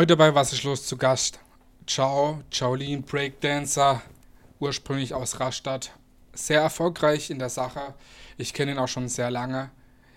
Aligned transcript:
Heute 0.00 0.16
bei 0.16 0.34
Was 0.34 0.54
ist 0.54 0.62
los 0.62 0.86
zu 0.86 0.96
Gast? 0.96 1.40
Ciao, 1.86 2.40
Jolene 2.50 3.02
Breakdancer, 3.02 4.00
ursprünglich 4.58 5.12
aus 5.12 5.40
Rastatt. 5.40 5.90
Sehr 6.32 6.62
erfolgreich 6.62 7.28
in 7.28 7.38
der 7.38 7.50
Sache. 7.50 7.92
Ich 8.38 8.54
kenne 8.54 8.72
ihn 8.72 8.78
auch 8.78 8.88
schon 8.88 9.10
sehr 9.10 9.30
lange. 9.30 9.70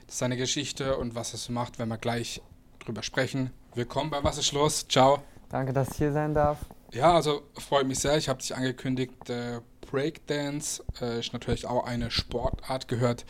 Seine 0.08 0.38
Geschichte 0.38 0.96
und 0.96 1.16
was 1.16 1.34
er 1.34 1.40
so 1.40 1.52
macht, 1.52 1.80
wenn 1.80 1.90
wir 1.90 1.98
gleich 1.98 2.42
drüber 2.80 3.04
sprechen. 3.04 3.52
Willkommen 3.76 4.10
bei 4.10 4.24
Was 4.24 4.38
ist 4.38 4.54
los? 4.54 4.88
Ciao. 4.88 5.22
Danke, 5.50 5.74
dass 5.74 5.92
ich 5.92 5.98
hier 5.98 6.14
sein 6.14 6.34
darf. 6.34 6.60
Ja, 6.94 7.14
also 7.14 7.42
freut 7.58 7.86
mich 7.86 8.00
sehr. 8.00 8.16
Ich 8.16 8.30
habe 8.30 8.40
dich 8.40 8.56
angekündigt. 8.56 9.30
Äh, 9.30 9.60
Breakdance 9.92 10.82
äh, 11.02 11.20
ist 11.20 11.34
natürlich 11.34 11.66
auch 11.66 11.86
eine 11.86 12.10
Sportart, 12.10 12.88
gehört 12.88 13.26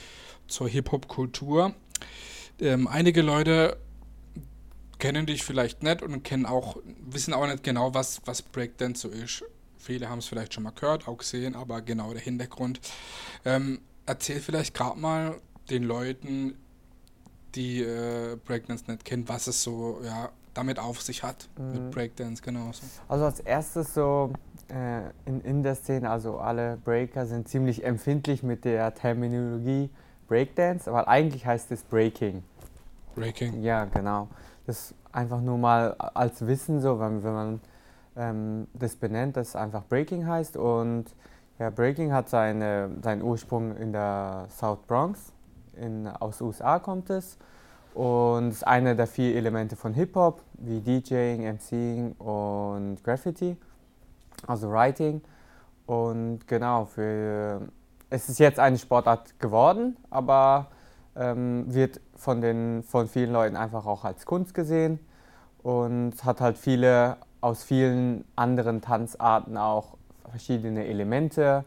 zur 0.47 0.69
Hip-Hop-Kultur. 0.69 1.73
Ähm, 2.61 2.87
einige 2.87 3.23
Leute 3.23 3.77
kennen 5.03 5.25
dich 5.25 5.43
vielleicht 5.43 5.83
nicht 5.83 6.01
und 6.01 6.23
kennen 6.23 6.45
auch, 6.45 6.77
wissen 7.05 7.33
auch 7.33 7.45
nicht 7.45 7.61
genau, 7.61 7.93
was, 7.93 8.21
was 8.23 8.41
Breakdance 8.41 9.01
so 9.01 9.09
ist. 9.09 9.43
Viele 9.77 10.07
haben 10.07 10.19
es 10.19 10.27
vielleicht 10.27 10.53
schon 10.53 10.63
mal 10.63 10.71
gehört, 10.71 11.09
auch 11.09 11.17
gesehen, 11.17 11.57
aber 11.57 11.81
genau 11.81 12.13
der 12.13 12.21
Hintergrund. 12.21 12.79
Ähm, 13.43 13.81
erzähl 14.05 14.39
vielleicht 14.39 14.73
gerade 14.73 14.97
mal 14.97 15.41
den 15.69 15.83
Leuten, 15.83 16.57
die 17.53 17.81
äh, 17.81 18.37
Breakdance 18.45 18.89
nicht 18.89 19.03
kennen, 19.03 19.27
was 19.27 19.47
es 19.47 19.61
so 19.61 19.99
ja, 20.05 20.29
damit 20.53 20.79
auf 20.79 21.01
sich 21.01 21.21
hat, 21.21 21.49
mhm. 21.57 21.71
mit 21.73 21.91
Breakdance 21.91 22.41
genauso. 22.41 22.83
Also 23.09 23.25
als 23.25 23.41
erstes 23.41 23.93
so 23.93 24.31
äh, 24.69 25.01
in, 25.25 25.41
in 25.41 25.63
der 25.63 25.75
Szene, 25.75 26.09
also 26.09 26.37
alle 26.37 26.77
Breaker 26.77 27.25
sind 27.25 27.49
ziemlich 27.49 27.83
empfindlich 27.83 28.41
mit 28.41 28.63
der 28.63 28.95
Terminologie 28.95 29.89
Breakdance, 30.29 30.89
aber 30.89 31.09
eigentlich 31.09 31.45
heißt 31.45 31.73
es 31.73 31.83
Breaking. 31.83 32.41
Breaking? 33.15 33.61
Ja, 33.61 33.83
genau. 33.83 34.29
Das 34.65 34.93
einfach 35.11 35.41
nur 35.41 35.57
mal 35.57 35.93
als 35.93 36.45
Wissen 36.45 36.79
so, 36.79 36.99
wenn, 36.99 37.23
wenn 37.23 37.33
man 37.33 37.61
ähm, 38.15 38.67
das 38.73 38.95
benennt, 38.95 39.37
dass 39.37 39.49
es 39.49 39.55
einfach 39.55 39.83
Breaking 39.83 40.25
heißt. 40.25 40.57
Und 40.57 41.05
ja, 41.59 41.69
Breaking 41.69 42.11
hat 42.11 42.29
seine, 42.29 42.89
seinen 43.01 43.21
Ursprung 43.21 43.75
in 43.77 43.91
der 43.93 44.47
South 44.49 44.79
Bronx, 44.87 45.33
in, 45.75 46.07
aus 46.07 46.41
USA 46.41 46.79
kommt 46.79 47.09
es. 47.09 47.37
Und 47.93 48.49
ist 48.49 48.65
eine 48.65 48.95
der 48.95 49.05
vier 49.05 49.35
Elemente 49.35 49.75
von 49.75 49.93
Hip-Hop, 49.93 50.41
wie 50.53 50.81
DJing, 50.81 51.43
MCing 51.43 52.13
und 52.13 53.03
Graffiti, 53.03 53.55
also 54.47 54.71
Writing. 54.71 55.21
Und 55.85 56.47
genau, 56.47 56.85
für, 56.85 57.61
es 58.09 58.29
ist 58.29 58.39
jetzt 58.39 58.59
eine 58.59 58.79
Sportart 58.79 59.39
geworden, 59.39 59.95
aber 60.09 60.67
ähm, 61.15 61.65
wird 61.67 61.99
von, 62.23 62.41
den, 62.41 62.83
von 62.83 63.07
vielen 63.07 63.33
Leuten 63.33 63.55
einfach 63.55 63.85
auch 63.85 64.05
als 64.05 64.25
Kunst 64.25 64.53
gesehen 64.53 64.99
und 65.61 66.23
hat 66.23 66.41
halt 66.41 66.57
viele 66.57 67.17
aus 67.41 67.63
vielen 67.63 68.23
anderen 68.35 68.81
Tanzarten 68.81 69.57
auch 69.57 69.97
verschiedene 70.29 70.85
Elemente, 70.85 71.65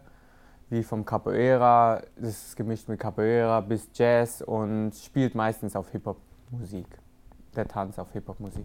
wie 0.70 0.82
vom 0.82 1.04
Capoeira, 1.04 2.02
das 2.16 2.48
ist 2.48 2.56
gemischt 2.56 2.88
mit 2.88 2.98
Capoeira 2.98 3.60
bis 3.60 3.88
Jazz 3.94 4.40
und 4.40 4.92
spielt 4.94 5.34
meistens 5.34 5.76
auf 5.76 5.90
Hip-Hop-Musik. 5.92 6.86
Der 7.54 7.68
Tanz 7.68 7.98
auf 7.98 8.12
Hip-Hop-Musik. 8.12 8.64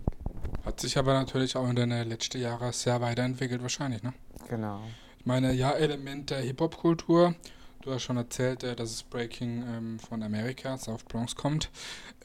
Hat 0.66 0.80
sich 0.80 0.98
aber 0.98 1.14
natürlich 1.14 1.56
auch 1.56 1.70
in 1.70 1.76
den 1.76 1.90
letzten 1.90 2.42
Jahren 2.42 2.72
sehr 2.72 3.00
weiterentwickelt, 3.02 3.62
wahrscheinlich, 3.62 4.02
ne? 4.02 4.14
Genau. 4.50 4.80
Ich 5.20 5.26
meine, 5.26 5.54
ja, 5.54 5.72
Element 5.72 6.30
der 6.30 6.40
Hip-Hop-Kultur. 6.40 7.36
Du 7.82 7.92
hast 7.92 8.04
schon 8.04 8.18
erzählt, 8.18 8.64
äh, 8.64 8.76
dass 8.76 8.92
das 8.92 9.04
Breaking 9.04 9.64
ähm, 9.68 10.00
von 10.00 10.22
Amerika, 10.22 10.78
South 10.78 11.04
Bronx 11.04 11.36
kommt. 11.36 11.72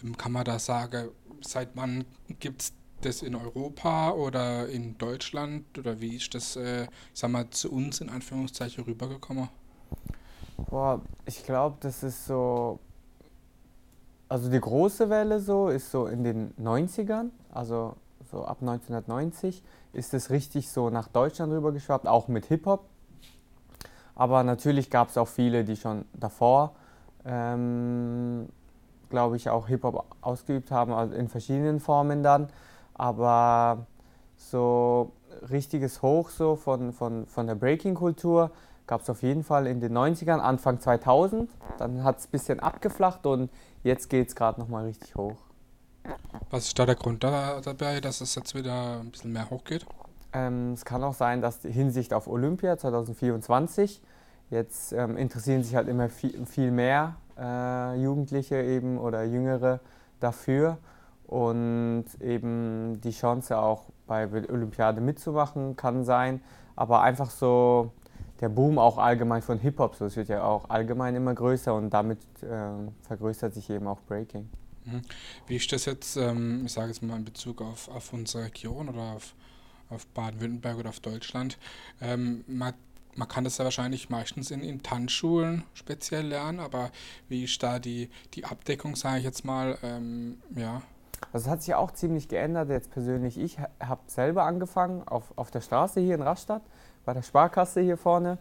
Ähm, 0.02 0.16
kann 0.16 0.32
man 0.32 0.44
da 0.44 0.58
sagen, 0.58 1.08
seit 1.40 1.70
wann 1.74 2.04
gibt 2.40 2.62
es 2.62 2.72
das 3.00 3.22
in 3.22 3.34
Europa 3.34 4.10
oder 4.10 4.68
in 4.68 4.98
Deutschland 4.98 5.78
oder 5.78 6.00
wie 6.00 6.16
ist 6.16 6.34
das, 6.34 6.56
äh, 6.56 6.84
ich 6.84 6.88
sag 7.14 7.30
mal, 7.30 7.48
zu 7.50 7.72
uns 7.72 8.00
in 8.02 8.10
Anführungszeichen 8.10 8.84
rübergekommen? 8.84 9.48
Boah, 10.68 11.00
ich 11.24 11.42
glaube, 11.44 11.76
das 11.80 12.02
ist 12.02 12.26
so. 12.26 12.78
Also 14.28 14.50
die 14.50 14.60
große 14.60 15.08
Welle 15.08 15.40
so 15.40 15.68
ist 15.68 15.90
so 15.90 16.06
in 16.06 16.24
den 16.24 16.52
90ern, 16.54 17.30
also 17.52 17.94
so 18.30 18.44
ab 18.44 18.58
1990 18.60 19.62
ist 19.92 20.12
es 20.14 20.30
richtig 20.30 20.68
so 20.68 20.90
nach 20.90 21.06
Deutschland 21.06 21.52
rübergeschwappt, 21.52 22.08
auch 22.08 22.26
mit 22.26 22.46
Hip-Hop. 22.46 22.88
Aber 24.16 24.42
natürlich 24.42 24.90
gab 24.90 25.10
es 25.10 25.18
auch 25.18 25.28
viele, 25.28 25.62
die 25.64 25.76
schon 25.76 26.06
davor, 26.14 26.72
ähm, 27.24 28.48
glaube 29.10 29.36
ich, 29.36 29.50
auch 29.50 29.68
Hip-Hop 29.68 30.04
ausgeübt 30.22 30.70
haben, 30.70 30.92
also 30.92 31.14
in 31.14 31.28
verschiedenen 31.28 31.78
Formen 31.80 32.22
dann. 32.22 32.48
Aber 32.94 33.86
so 34.36 35.12
richtiges 35.50 36.02
Hoch 36.02 36.30
so 36.30 36.56
von, 36.56 36.92
von, 36.92 37.26
von 37.26 37.46
der 37.46 37.54
Breaking-Kultur 37.54 38.50
gab 38.86 39.02
es 39.02 39.10
auf 39.10 39.22
jeden 39.22 39.44
Fall 39.44 39.66
in 39.66 39.80
den 39.80 39.96
90ern, 39.96 40.38
Anfang 40.38 40.80
2000. 40.80 41.50
Dann 41.78 42.02
hat 42.02 42.18
es 42.18 42.26
ein 42.26 42.30
bisschen 42.30 42.60
abgeflacht 42.60 43.26
und 43.26 43.50
jetzt 43.82 44.08
geht 44.08 44.28
es 44.28 44.34
gerade 44.34 44.60
nochmal 44.60 44.84
richtig 44.84 45.14
hoch. 45.14 45.36
Was 46.50 46.68
ist 46.68 46.78
da 46.78 46.86
der 46.86 46.94
Grund 46.94 47.22
dabei, 47.24 48.00
dass 48.00 48.20
es 48.20 48.34
jetzt 48.34 48.54
wieder 48.54 49.00
ein 49.00 49.10
bisschen 49.10 49.32
mehr 49.32 49.50
hochgeht? 49.50 49.84
Ähm, 50.36 50.72
es 50.74 50.84
kann 50.84 51.02
auch 51.02 51.14
sein, 51.14 51.40
dass 51.40 51.60
die 51.60 51.72
Hinsicht 51.72 52.12
auf 52.12 52.28
Olympia 52.28 52.76
2024, 52.76 54.02
jetzt 54.50 54.92
ähm, 54.92 55.16
interessieren 55.16 55.62
sich 55.62 55.74
halt 55.74 55.88
immer 55.88 56.10
viel, 56.10 56.44
viel 56.44 56.70
mehr 56.70 57.16
äh, 57.38 57.98
Jugendliche 58.02 58.62
eben 58.62 58.98
oder 58.98 59.24
Jüngere 59.24 59.80
dafür 60.20 60.76
und 61.26 62.04
eben 62.20 63.00
die 63.02 63.12
Chance 63.12 63.56
auch 63.58 63.84
bei 64.06 64.28
Olympiade 64.50 65.00
mitzumachen 65.00 65.74
kann 65.74 66.04
sein, 66.04 66.42
aber 66.76 67.00
einfach 67.00 67.30
so 67.30 67.92
der 68.40 68.50
Boom 68.50 68.78
auch 68.78 68.98
allgemein 68.98 69.40
von 69.40 69.58
Hip-Hop, 69.58 69.94
so 69.96 70.04
es 70.04 70.16
wird 70.16 70.28
ja 70.28 70.44
auch 70.44 70.68
allgemein 70.68 71.14
immer 71.16 71.34
größer 71.34 71.74
und 71.74 71.90
damit 71.90 72.18
äh, 72.42 72.72
vergrößert 73.02 73.54
sich 73.54 73.70
eben 73.70 73.86
auch 73.86 74.00
Breaking. 74.02 74.50
Mhm. 74.84 75.00
Wie 75.46 75.56
ist 75.56 75.72
das 75.72 75.86
jetzt, 75.86 76.16
ähm, 76.18 76.66
ich 76.66 76.72
sage 76.72 76.88
jetzt 76.88 77.02
mal 77.02 77.16
in 77.16 77.24
Bezug 77.24 77.62
auf, 77.62 77.88
auf 77.88 78.12
unsere 78.12 78.44
Region 78.44 78.90
oder 78.90 79.14
auf, 79.16 79.34
auf 79.90 80.06
Baden-Württemberg 80.08 80.78
oder 80.78 80.90
auf 80.90 81.00
Deutschland? 81.00 81.58
Ähm, 82.00 82.44
man, 82.46 82.74
man 83.14 83.28
kann 83.28 83.44
das 83.44 83.58
ja 83.58 83.64
wahrscheinlich 83.64 84.10
meistens 84.10 84.50
in, 84.50 84.60
in 84.60 84.82
Tanzschulen 84.82 85.64
speziell 85.74 86.26
lernen, 86.26 86.60
aber 86.60 86.90
wie 87.28 87.44
ist 87.44 87.62
da 87.62 87.78
die, 87.78 88.10
die 88.34 88.44
Abdeckung, 88.44 88.96
sage 88.96 89.18
ich 89.18 89.24
jetzt 89.24 89.44
mal, 89.44 89.78
ähm, 89.82 90.38
ja? 90.54 90.82
Also 91.32 91.46
es 91.46 91.50
hat 91.50 91.62
sich 91.62 91.74
auch 91.74 91.92
ziemlich 91.92 92.28
geändert. 92.28 92.68
Jetzt 92.68 92.90
persönlich, 92.90 93.38
ich 93.38 93.58
habe 93.80 94.02
selber 94.06 94.44
angefangen 94.44 95.06
auf, 95.08 95.32
auf 95.36 95.50
der 95.50 95.60
Straße 95.60 96.00
hier 96.00 96.14
in 96.14 96.22
Rastatt 96.22 96.62
bei 97.04 97.14
der 97.14 97.22
Sparkasse 97.22 97.80
hier 97.80 97.96
vorne, 97.96 98.38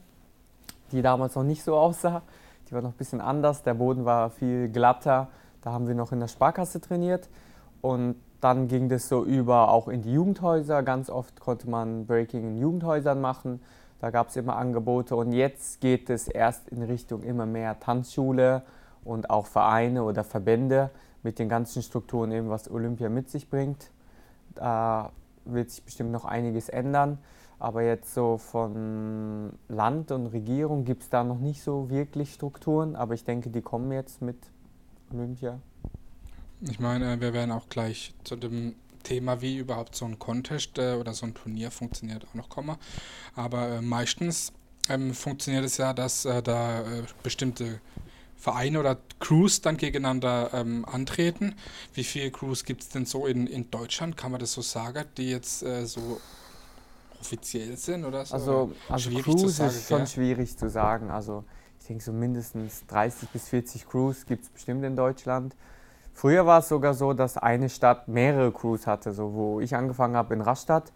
die 0.91 1.01
damals 1.01 1.35
noch 1.35 1.43
nicht 1.43 1.63
so 1.63 1.77
aussah. 1.77 2.21
Die 2.67 2.73
war 2.73 2.81
noch 2.81 2.91
ein 2.91 2.97
bisschen 2.97 3.21
anders, 3.21 3.63
der 3.63 3.75
Boden 3.75 4.05
war 4.05 4.29
viel 4.29 4.69
glatter. 4.69 5.29
Da 5.61 5.71
haben 5.71 5.87
wir 5.87 5.95
noch 5.95 6.11
in 6.11 6.19
der 6.19 6.27
Sparkasse 6.27 6.81
trainiert 6.81 7.29
und 7.85 8.15
dann 8.41 8.67
ging 8.67 8.89
das 8.89 9.07
so 9.07 9.23
über 9.23 9.69
auch 9.69 9.87
in 9.87 10.01
die 10.01 10.11
Jugendhäuser. 10.11 10.81
Ganz 10.81 11.11
oft 11.11 11.39
konnte 11.39 11.69
man 11.69 12.07
Breaking 12.07 12.43
in 12.43 12.57
Jugendhäusern 12.57 13.21
machen. 13.21 13.61
Da 13.99 14.09
gab 14.09 14.29
es 14.29 14.35
immer 14.37 14.55
Angebote 14.55 15.15
und 15.15 15.33
jetzt 15.33 15.81
geht 15.81 16.09
es 16.09 16.27
erst 16.27 16.67
in 16.69 16.81
Richtung 16.81 17.21
immer 17.21 17.45
mehr 17.45 17.79
Tanzschule 17.79 18.63
und 19.03 19.29
auch 19.29 19.45
Vereine 19.45 20.03
oder 20.03 20.23
Verbände 20.23 20.89
mit 21.21 21.37
den 21.37 21.47
ganzen 21.47 21.83
Strukturen, 21.83 22.31
eben 22.31 22.49
was 22.49 22.71
Olympia 22.71 23.09
mit 23.09 23.29
sich 23.29 23.51
bringt. 23.51 23.91
Da 24.55 25.11
wird 25.45 25.69
sich 25.69 25.83
bestimmt 25.83 26.11
noch 26.11 26.25
einiges 26.25 26.69
ändern. 26.69 27.19
Aber 27.59 27.83
jetzt 27.83 28.15
so 28.15 28.39
von 28.39 29.51
Land 29.69 30.11
und 30.11 30.25
Regierung 30.25 30.85
gibt 30.85 31.03
es 31.03 31.09
da 31.11 31.23
noch 31.23 31.39
nicht 31.39 31.61
so 31.61 31.91
wirklich 31.91 32.33
Strukturen, 32.33 32.95
aber 32.95 33.13
ich 33.13 33.23
denke, 33.23 33.51
die 33.51 33.61
kommen 33.61 33.91
jetzt 33.91 34.23
mit 34.23 34.37
Olympia. 35.13 35.59
Ich 36.69 36.79
meine, 36.79 37.21
wir 37.21 37.33
werden 37.33 37.51
auch 37.51 37.69
gleich 37.69 38.13
zu 38.23 38.35
dem 38.35 38.75
Thema, 39.03 39.41
wie 39.41 39.57
überhaupt 39.57 39.95
so 39.95 40.05
ein 40.05 40.17
Contest 40.17 40.77
äh, 40.79 40.95
oder 40.95 41.13
so 41.13 41.25
ein 41.25 41.35
Turnier 41.35 41.71
funktioniert, 41.71 42.25
auch 42.27 42.33
noch 42.33 42.49
kommen. 42.49 42.75
Aber 43.35 43.69
äh, 43.69 43.81
meistens 43.81 44.51
ähm, 44.89 45.13
funktioniert 45.13 45.63
es 45.63 45.77
ja, 45.77 45.93
dass 45.93 46.25
äh, 46.25 46.41
da 46.41 46.81
äh, 46.81 47.03
bestimmte 47.23 47.79
Vereine 48.35 48.79
oder 48.79 48.97
Crews 49.19 49.61
dann 49.61 49.77
gegeneinander 49.77 50.51
ähm, 50.53 50.85
antreten. 50.85 51.55
Wie 51.93 52.03
viele 52.03 52.31
Crews 52.31 52.63
gibt 52.63 52.81
es 52.81 52.89
denn 52.89 53.05
so 53.05 53.25
in, 53.25 53.47
in 53.47 53.69
Deutschland, 53.71 54.17
kann 54.17 54.31
man 54.31 54.39
das 54.39 54.53
so 54.53 54.61
sagen, 54.61 55.05
die 55.17 55.29
jetzt 55.29 55.63
äh, 55.63 55.85
so 55.85 56.19
offiziell 57.19 57.77
sind 57.77 58.05
oder 58.05 58.25
so? 58.25 58.33
Also, 58.33 58.71
also 58.89 59.09
Crews 59.21 59.59
ist 59.59 59.87
schon 59.87 60.05
schwierig 60.07 60.57
zu 60.57 60.69
sagen. 60.69 61.09
Also 61.09 61.43
ich 61.79 61.87
denke 61.87 62.03
so 62.03 62.11
mindestens 62.11 62.85
30 62.87 63.29
bis 63.29 63.49
40 63.49 63.87
Crews 63.87 64.25
gibt 64.25 64.43
es 64.43 64.49
bestimmt 64.49 64.83
in 64.83 64.95
Deutschland. 64.95 65.55
Früher 66.15 66.45
war 66.45 66.59
es 66.59 66.69
sogar 66.69 66.93
so, 66.93 67.11
dass 67.11 67.37
eine 67.37 67.67
Stadt 67.67 68.07
mehrere 68.07 68.49
Crews 68.53 68.87
hatte. 68.87 69.11
So, 69.11 69.33
wo 69.33 69.59
ich 69.59 69.75
angefangen 69.75 70.15
habe 70.15 70.33
in 70.33 70.39
Rastatt, 70.39 70.93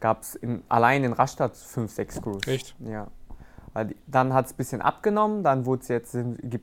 gab 0.00 0.22
es 0.22 0.38
allein 0.68 1.04
in 1.04 1.12
Rastatt 1.12 1.56
fünf, 1.56 1.92
sechs 1.92 2.20
Crews. 2.20 2.42
Echt? 2.48 2.74
Ja. 2.80 3.06
Dann 4.08 4.34
hat 4.34 4.46
es 4.46 4.52
ein 4.52 4.56
bisschen 4.56 4.82
abgenommen, 4.82 5.44
dann 5.44 5.62
gibt 5.62 5.86
es 5.86 6.14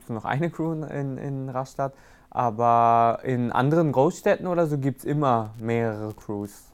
nur 0.10 0.18
noch 0.18 0.26
eine 0.26 0.50
Crew 0.50 0.74
in, 0.84 1.18
in 1.18 1.48
Rastatt. 1.48 1.94
Aber 2.30 3.20
in 3.24 3.54
anderen 3.54 3.94
Großstädten 3.94 4.48
oder 4.48 4.68
so 4.68 4.78
gibt 4.78 5.00
es 5.00 5.06
immer 5.06 5.52
mehrere 5.60 6.14
Crews 6.14 6.73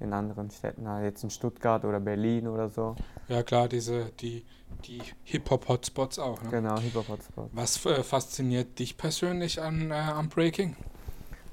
in 0.00 0.12
anderen 0.12 0.50
Städten, 0.50 0.86
jetzt 1.02 1.24
in 1.24 1.30
Stuttgart 1.30 1.84
oder 1.84 2.00
Berlin 2.00 2.46
oder 2.46 2.68
so. 2.68 2.94
Ja 3.28 3.42
klar, 3.42 3.68
diese, 3.68 4.06
die, 4.20 4.44
die 4.84 5.02
Hip-Hop-Hotspots 5.24 6.18
auch. 6.18 6.42
Ne? 6.42 6.50
Genau, 6.50 6.78
Hip-Hop-Hotspots. 6.78 7.50
Was 7.52 7.84
äh, 7.86 8.02
fasziniert 8.02 8.78
dich 8.78 8.96
persönlich 8.96 9.60
an, 9.60 9.90
äh, 9.90 9.94
am 9.94 10.28
Breaking? 10.28 10.76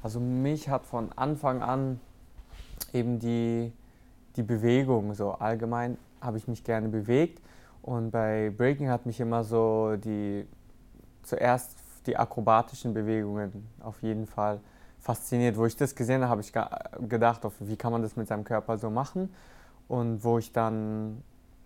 Also 0.03 0.19
mich 0.19 0.69
hat 0.69 0.85
von 0.85 1.11
Anfang 1.13 1.63
an 1.63 1.99
eben 2.93 3.19
die, 3.19 3.71
die 4.35 4.43
Bewegung, 4.43 5.13
so 5.15 5.31
allgemein 5.31 5.97
habe 6.21 6.37
ich 6.37 6.47
mich 6.47 6.63
gerne 6.63 6.89
bewegt 6.89 7.41
und 7.81 8.11
bei 8.11 8.51
Breaking 8.55 8.89
hat 8.89 9.05
mich 9.05 9.19
immer 9.19 9.43
so 9.43 9.95
die, 9.95 10.45
zuerst 11.23 11.77
die 12.05 12.17
akrobatischen 12.17 12.93
Bewegungen 12.93 13.67
auf 13.79 14.01
jeden 14.01 14.27
Fall 14.27 14.59
fasziniert. 15.05 15.55
Wo 15.55 15.67
ich 15.67 15.77
das 15.77 15.93
gesehen 15.93 16.23
habe, 16.23 16.31
habe 16.31 16.41
ich 16.41 16.51
gedacht, 17.07 17.41
wie 17.59 17.77
kann 17.77 17.91
man 17.91 18.01
das 18.01 18.15
mit 18.15 18.27
seinem 18.27 18.43
Körper 18.43 18.79
so 18.79 18.89
machen 18.89 19.31
und 19.87 20.23
wo 20.23 20.39
ich 20.39 20.51
dann 20.51 21.21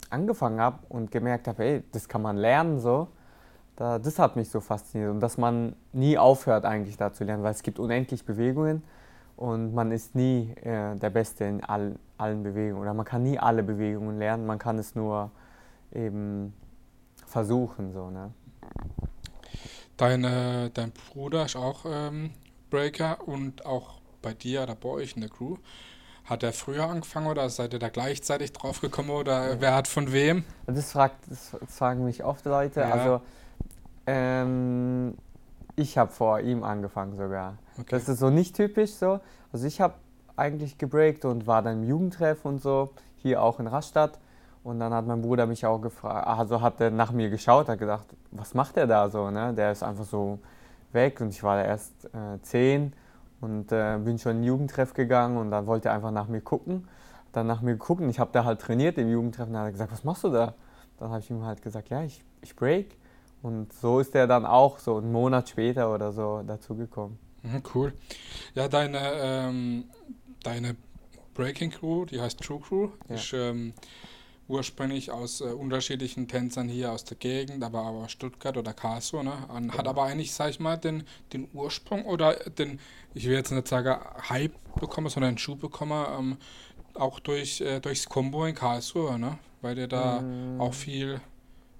angefangen 0.09 0.59
habe 0.59 0.79
und 0.89 1.09
gemerkt 1.09 1.47
habe, 1.47 1.63
ey, 1.63 1.83
das 1.93 2.09
kann 2.09 2.21
man 2.21 2.35
lernen 2.35 2.79
so, 2.81 3.07
da, 3.77 3.97
das 3.97 4.19
hat 4.19 4.35
mich 4.35 4.49
so 4.49 4.59
fasziniert 4.59 5.09
und 5.11 5.21
dass 5.21 5.37
man 5.37 5.73
nie 5.93 6.17
aufhört 6.17 6.65
eigentlich 6.65 6.97
da 6.97 7.13
zu 7.13 7.23
lernen, 7.23 7.43
weil 7.43 7.53
es 7.53 7.63
gibt 7.63 7.79
unendlich 7.79 8.25
Bewegungen 8.25 8.83
und 9.37 9.73
man 9.73 9.93
ist 9.93 10.15
nie 10.15 10.53
äh, 10.61 10.97
der 10.97 11.09
Beste 11.09 11.45
in 11.45 11.63
all, 11.63 11.95
allen 12.17 12.43
Bewegungen 12.43 12.81
oder 12.81 12.93
man 12.93 13.05
kann 13.05 13.23
nie 13.23 13.39
alle 13.39 13.63
Bewegungen 13.63 14.17
lernen, 14.17 14.45
man 14.45 14.59
kann 14.59 14.77
es 14.79 14.95
nur 14.95 15.31
eben 15.93 16.53
versuchen 17.25 17.93
so, 17.93 18.09
ne? 18.09 18.31
Deine, 19.95 20.71
dein 20.73 20.91
Bruder 20.91 21.45
ist 21.45 21.55
auch 21.55 21.85
ähm, 21.85 22.31
Breaker 22.69 23.27
und 23.27 23.65
auch 23.65 23.99
bei 24.21 24.33
dir 24.33 24.63
oder 24.63 24.75
bei 24.75 24.89
euch 24.89 25.15
in 25.15 25.21
der 25.21 25.29
Crew. 25.29 25.57
Hat 26.25 26.43
er 26.43 26.53
früher 26.53 26.87
angefangen 26.87 27.27
oder 27.27 27.49
seid 27.49 27.73
ihr 27.73 27.79
da 27.79 27.89
gleichzeitig 27.89 28.53
drauf 28.53 28.81
gekommen 28.81 29.09
oder 29.09 29.53
ja. 29.53 29.61
wer 29.61 29.75
hat 29.75 29.87
von 29.87 30.11
wem? 30.11 30.43
Das, 30.67 30.91
fragt, 30.91 31.15
das 31.29 31.55
fragen 31.67 32.05
mich 32.05 32.23
oft 32.23 32.45
Leute. 32.45 32.81
Ja. 32.81 32.91
Also 32.91 33.21
ähm, 34.05 35.15
ich 35.75 35.97
habe 35.97 36.11
vor 36.11 36.39
ihm 36.41 36.63
angefangen 36.63 37.17
sogar. 37.17 37.57
Okay. 37.79 37.87
Das 37.89 38.07
ist 38.07 38.19
so 38.19 38.29
nicht 38.29 38.55
typisch 38.55 38.91
so. 38.91 39.19
Also 39.51 39.65
ich 39.65 39.81
habe 39.81 39.95
eigentlich 40.35 40.77
gebreakt 40.77 41.25
und 41.25 41.47
war 41.47 41.61
dann 41.61 41.83
im 41.83 41.89
Jugendtreff 41.89 42.45
und 42.45 42.61
so, 42.61 42.91
hier 43.17 43.41
auch 43.41 43.59
in 43.59 43.67
Rastatt. 43.67 44.19
Und 44.63 44.79
dann 44.79 44.93
hat 44.93 45.07
mein 45.07 45.21
Bruder 45.21 45.45
mich 45.45 45.65
auch 45.65 45.79
gefragt, 45.79 46.27
also 46.27 46.61
hat 46.61 46.81
er 46.81 46.91
nach 46.91 47.11
mir 47.11 47.29
geschaut, 47.29 47.69
hat 47.69 47.79
gedacht, 47.79 48.05
was 48.31 48.53
macht 48.53 48.77
er 48.77 48.87
da 48.87 49.09
so, 49.09 49.31
ne? 49.31 49.53
Der 49.53 49.71
ist 49.71 49.83
einfach 49.83 50.03
so 50.03 50.39
weg 50.93 51.21
und 51.21 51.29
ich 51.29 51.43
war 51.43 51.57
da 51.57 51.63
erst 51.63 52.05
äh, 52.05 52.41
zehn 52.41 52.93
und 53.41 53.71
äh, 53.71 53.97
bin 53.97 54.17
schon 54.17 54.33
in 54.33 54.37
den 54.39 54.43
Jugendtreff 54.45 54.93
gegangen 54.93 55.37
und 55.37 55.51
dann 55.51 55.67
wollte 55.67 55.89
er 55.89 55.95
einfach 55.95 56.11
nach 56.11 56.27
mir 56.27 56.41
gucken. 56.41 56.87
Dann 57.31 57.47
nach 57.47 57.61
mir 57.61 57.77
gucken, 57.77 58.09
ich 58.09 58.19
habe 58.19 58.31
da 58.33 58.43
halt 58.43 58.59
trainiert 58.59 58.97
im 58.97 59.09
Jugendtreff 59.09 59.47
und 59.47 59.53
dann 59.53 59.61
hat 59.61 59.69
er 59.69 59.71
gesagt, 59.73 59.91
was 59.91 60.03
machst 60.03 60.23
du 60.23 60.29
da? 60.29 60.55
Dann 60.97 61.09
habe 61.09 61.19
ich 61.19 61.29
ihm 61.29 61.43
halt 61.43 61.61
gesagt, 61.61 61.89
ja, 61.89 62.03
ich, 62.03 62.23
ich 62.41 62.55
break. 62.55 62.97
Und 63.41 63.71
so 63.71 63.99
ist 63.99 64.15
er 64.15 64.27
dann 64.27 64.45
auch 64.45 64.79
so 64.79 64.97
einen 64.97 65.11
Monat 65.11 65.47
später 65.49 65.93
oder 65.93 66.11
so 66.11 66.43
dazugekommen. 66.45 67.17
Mhm, 67.43 67.63
cool. 67.73 67.93
Ja, 68.53 68.67
deine, 68.67 68.99
ähm, 68.99 69.85
deine 70.43 70.75
Breaking 71.33 71.71
Crew, 71.71 72.05
die 72.05 72.19
heißt 72.19 72.41
True 72.41 72.59
Crew, 72.59 72.89
ja. 73.07 73.15
ist 73.15 73.31
ähm, 73.33 73.73
ursprünglich 74.49 75.11
aus 75.11 75.41
äh, 75.41 75.45
unterschiedlichen 75.45 76.27
Tänzern 76.27 76.67
hier 76.67 76.91
aus 76.91 77.05
der 77.05 77.17
Gegend, 77.17 77.63
aber 77.63 77.81
auch 77.81 78.03
aus 78.03 78.11
Stuttgart 78.11 78.57
oder 78.57 78.73
Karlsruhe. 78.73 79.23
Ne? 79.23 79.33
An, 79.47 79.69
Hat 79.71 79.77
genau. 79.77 79.89
aber 79.91 80.03
eigentlich, 80.03 80.33
sag 80.33 80.49
ich 80.49 80.59
mal, 80.59 80.77
den, 80.77 81.03
den 81.31 81.47
Ursprung 81.53 82.05
oder 82.05 82.33
den, 82.33 82.79
ich 83.13 83.27
will 83.27 83.35
jetzt 83.35 83.51
nicht 83.51 83.67
sagen 83.67 83.95
Hype 84.29 84.53
bekommen, 84.79 85.09
sondern 85.09 85.29
einen 85.29 85.37
Schub 85.37 85.59
bekommen, 85.59 86.05
ähm, 86.17 86.37
auch 86.95 87.19
durch, 87.19 87.61
äh, 87.61 87.79
durchs 87.79 88.09
Combo 88.09 88.45
in 88.45 88.55
Karlsruhe, 88.55 89.19
ne? 89.19 89.37
weil 89.61 89.77
ihr 89.77 89.87
da 89.87 90.21
mm. 90.21 90.59
auch 90.59 90.73
viel 90.73 91.21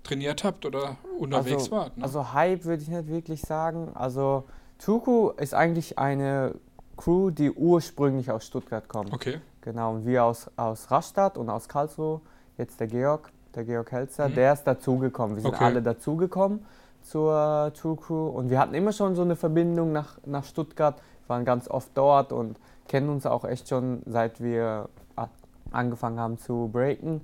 trainiert 0.04 0.44
habt 0.44 0.66
oder 0.66 0.98
unterwegs 1.18 1.64
also, 1.64 1.72
wart. 1.72 1.98
Ne? 1.98 2.04
Also 2.04 2.34
Hype 2.34 2.66
würde 2.66 2.84
ich 2.84 2.90
nicht 2.90 3.08
wirklich 3.08 3.42
sagen. 3.42 3.92
Also 3.96 4.46
Tuku 4.78 5.32
ist 5.32 5.54
eigentlich 5.54 5.98
eine 5.98 6.56
Crew, 6.98 7.32
die 7.32 7.52
ursprünglich 7.52 8.30
aus 8.30 8.46
Stuttgart 8.46 8.88
kommt. 8.88 9.12
Okay. 9.12 9.42
Genau, 9.62 9.94
und 9.94 10.06
wir 10.06 10.24
aus, 10.24 10.50
aus 10.56 10.90
Rastatt 10.92 11.38
und 11.38 11.50
aus 11.50 11.68
Karlsruhe 11.68 12.22
jetzt 12.60 12.80
der 12.80 12.88
Georg, 12.88 13.32
der 13.56 13.64
Georg 13.64 13.92
Helzer, 13.92 14.30
mhm. 14.30 14.36
der 14.36 14.54
ist 14.54 14.64
dazugekommen. 14.66 15.36
Wir 15.38 15.42
sind 15.42 15.56
okay. 15.56 15.64
alle 15.64 15.82
dazugekommen 15.82 16.64
zur 17.02 17.72
True 17.76 17.96
Crew 17.96 18.28
und 18.28 18.52
wir 18.52 18.60
hatten 18.60 18.76
immer 18.76 18.92
schon 18.92 19.16
so 19.16 19.24
eine 19.24 19.36
Verbindung 19.36 19.92
nach, 19.92 20.20
nach 20.26 20.44
Stuttgart, 20.44 20.98
wir 21.26 21.30
waren 21.30 21.46
ganz 21.46 21.68
oft 21.68 21.90
dort 21.96 22.32
und 22.32 22.60
kennen 22.88 23.10
uns 23.10 23.26
auch 23.26 23.46
echt 23.46 23.70
schon 23.70 24.02
seit 24.06 24.42
wir 24.42 24.90
angefangen 25.72 26.20
haben 26.20 26.38
zu 26.38 26.70
breaken. 26.72 27.22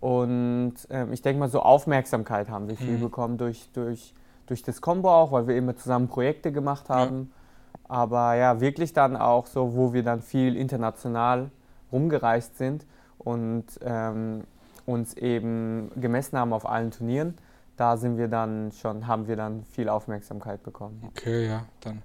Und 0.00 0.74
ähm, 0.90 1.12
ich 1.12 1.22
denke 1.22 1.40
mal, 1.40 1.48
so 1.48 1.60
Aufmerksamkeit 1.60 2.48
haben 2.48 2.68
wir 2.68 2.76
viel 2.76 2.98
mhm. 2.98 3.00
bekommen 3.00 3.38
durch, 3.38 3.68
durch, 3.72 4.14
durch 4.46 4.62
das 4.62 4.80
Combo 4.80 5.10
auch, 5.10 5.32
weil 5.32 5.48
wir 5.48 5.56
immer 5.56 5.76
zusammen 5.76 6.08
Projekte 6.08 6.52
gemacht 6.52 6.88
haben. 6.88 7.32
Ja. 7.32 7.96
Aber 7.96 8.34
ja, 8.34 8.60
wirklich 8.60 8.92
dann 8.92 9.16
auch 9.16 9.46
so, 9.46 9.74
wo 9.74 9.92
wir 9.92 10.02
dann 10.02 10.20
viel 10.20 10.56
international 10.56 11.50
rumgereist 11.90 12.58
sind 12.58 12.86
und 13.18 13.64
ähm, 13.82 14.44
uns 14.88 15.14
eben 15.14 15.90
gemessen 16.00 16.38
haben 16.38 16.52
auf 16.52 16.66
allen 16.66 16.90
Turnieren, 16.90 17.34
da 17.76 17.96
sind 17.96 18.16
wir 18.16 18.28
dann 18.28 18.72
schon, 18.72 19.06
haben 19.06 19.28
wir 19.28 19.36
dann 19.36 19.64
viel 19.64 19.88
Aufmerksamkeit 19.88 20.62
bekommen. 20.62 21.02
Okay, 21.08 21.46
ja, 21.46 21.66
dann 21.80 22.02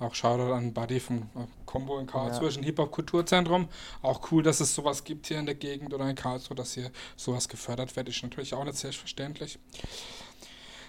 auch 0.00 0.14
Shoutout 0.14 0.52
an 0.52 0.72
Buddy 0.72 1.00
vom 1.00 1.28
Combo 1.64 1.98
in 1.98 2.06
Karlsruhe, 2.06 2.50
ja. 2.50 2.58
ein 2.58 2.64
Hip-Hop-Kulturzentrum. 2.64 3.68
Auch 4.02 4.30
cool, 4.30 4.42
dass 4.42 4.60
es 4.60 4.74
sowas 4.74 5.02
gibt 5.04 5.26
hier 5.26 5.38
in 5.38 5.46
der 5.46 5.54
Gegend 5.54 5.94
oder 5.94 6.08
in 6.08 6.14
Karlsruhe, 6.14 6.56
dass 6.56 6.74
hier 6.74 6.90
sowas 7.16 7.48
gefördert 7.48 7.94
wird, 7.96 8.08
ist 8.08 8.22
natürlich 8.22 8.54
auch 8.54 8.64
nicht 8.64 8.76
selbstverständlich. 8.76 9.58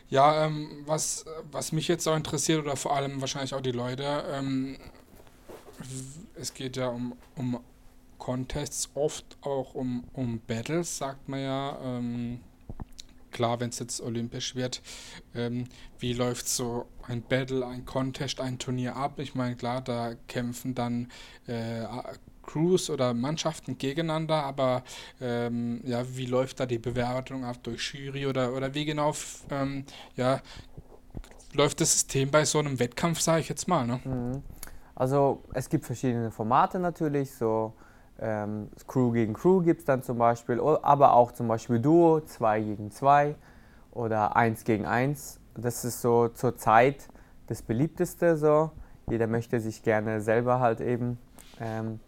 Ja, 0.09 0.45
ähm, 0.45 0.83
was, 0.85 1.25
was 1.51 1.71
mich 1.71 1.87
jetzt 1.87 2.07
auch 2.07 2.15
interessiert 2.15 2.63
oder 2.63 2.75
vor 2.75 2.95
allem 2.95 3.21
wahrscheinlich 3.21 3.53
auch 3.53 3.61
die 3.61 3.71
Leute, 3.71 4.23
ähm, 4.31 4.77
es 6.35 6.53
geht 6.53 6.77
ja 6.77 6.87
um, 6.89 7.13
um 7.35 7.59
Contests 8.19 8.89
oft 8.93 9.37
auch 9.41 9.73
um, 9.73 10.03
um 10.13 10.39
Battles, 10.45 10.97
sagt 10.97 11.27
man 11.27 11.39
ja. 11.39 11.79
Ähm, 11.81 12.41
klar, 13.31 13.59
wenn 13.59 13.69
es 13.69 13.79
jetzt 13.79 14.01
olympisch 14.01 14.55
wird, 14.55 14.81
ähm, 15.33 15.65
wie 15.97 16.13
läuft 16.13 16.47
so 16.47 16.85
ein 17.07 17.21
Battle, 17.21 17.65
ein 17.65 17.85
Contest, 17.85 18.39
ein 18.41 18.59
Turnier 18.59 18.95
ab? 18.95 19.19
Ich 19.19 19.33
meine, 19.33 19.55
klar, 19.55 19.81
da 19.81 20.13
kämpfen 20.27 20.75
dann 20.75 21.07
äh, 21.47 21.85
Crews 22.43 22.89
oder 22.89 23.13
Mannschaften 23.13 23.77
gegeneinander, 23.77 24.43
aber 24.43 24.83
ähm, 25.21 25.81
ja, 25.85 26.03
wie 26.15 26.25
läuft 26.25 26.59
da 26.59 26.65
die 26.65 26.79
Bewertung 26.79 27.45
ab 27.45 27.57
durch 27.63 27.93
Jury 27.93 28.25
oder, 28.25 28.53
oder 28.53 28.73
wie 28.73 28.85
genau 28.85 29.13
ähm, 29.51 29.85
ja, 30.15 30.41
läuft 31.53 31.81
das 31.81 31.93
System 31.93 32.31
bei 32.31 32.45
so 32.45 32.59
einem 32.59 32.79
Wettkampf, 32.79 33.21
sage 33.21 33.41
ich 33.41 33.49
jetzt 33.49 33.67
mal? 33.67 33.85
Ne? 33.85 33.99
Mhm. 34.03 34.43
Also 34.95 35.43
es 35.53 35.69
gibt 35.69 35.85
verschiedene 35.85 36.31
Formate 36.31 36.79
natürlich, 36.79 37.33
so 37.33 37.73
ähm, 38.21 38.69
Crew 38.87 39.11
gegen 39.11 39.33
Crew 39.33 39.61
gibt 39.61 39.81
es 39.81 39.85
dann 39.85 40.03
zum 40.03 40.17
Beispiel, 40.17 40.59
aber 40.59 41.13
auch 41.13 41.31
zum 41.31 41.47
Beispiel 41.47 41.79
Duo, 41.79 42.21
2 42.21 42.61
gegen 42.61 42.91
2 42.91 43.35
oder 43.91 44.35
1 44.35 44.63
gegen 44.63 44.85
1. 44.85 45.39
Das 45.55 45.85
ist 45.85 46.01
so 46.01 46.27
zur 46.29 46.57
Zeit 46.57 47.07
das 47.47 47.61
beliebteste 47.61 48.37
so. 48.37 48.71
Jeder 49.09 49.27
möchte 49.27 49.59
sich 49.59 49.81
gerne 49.81 50.21
selber 50.21 50.59
halt 50.59 50.81
eben 50.81 51.17
ähm, 51.59 51.99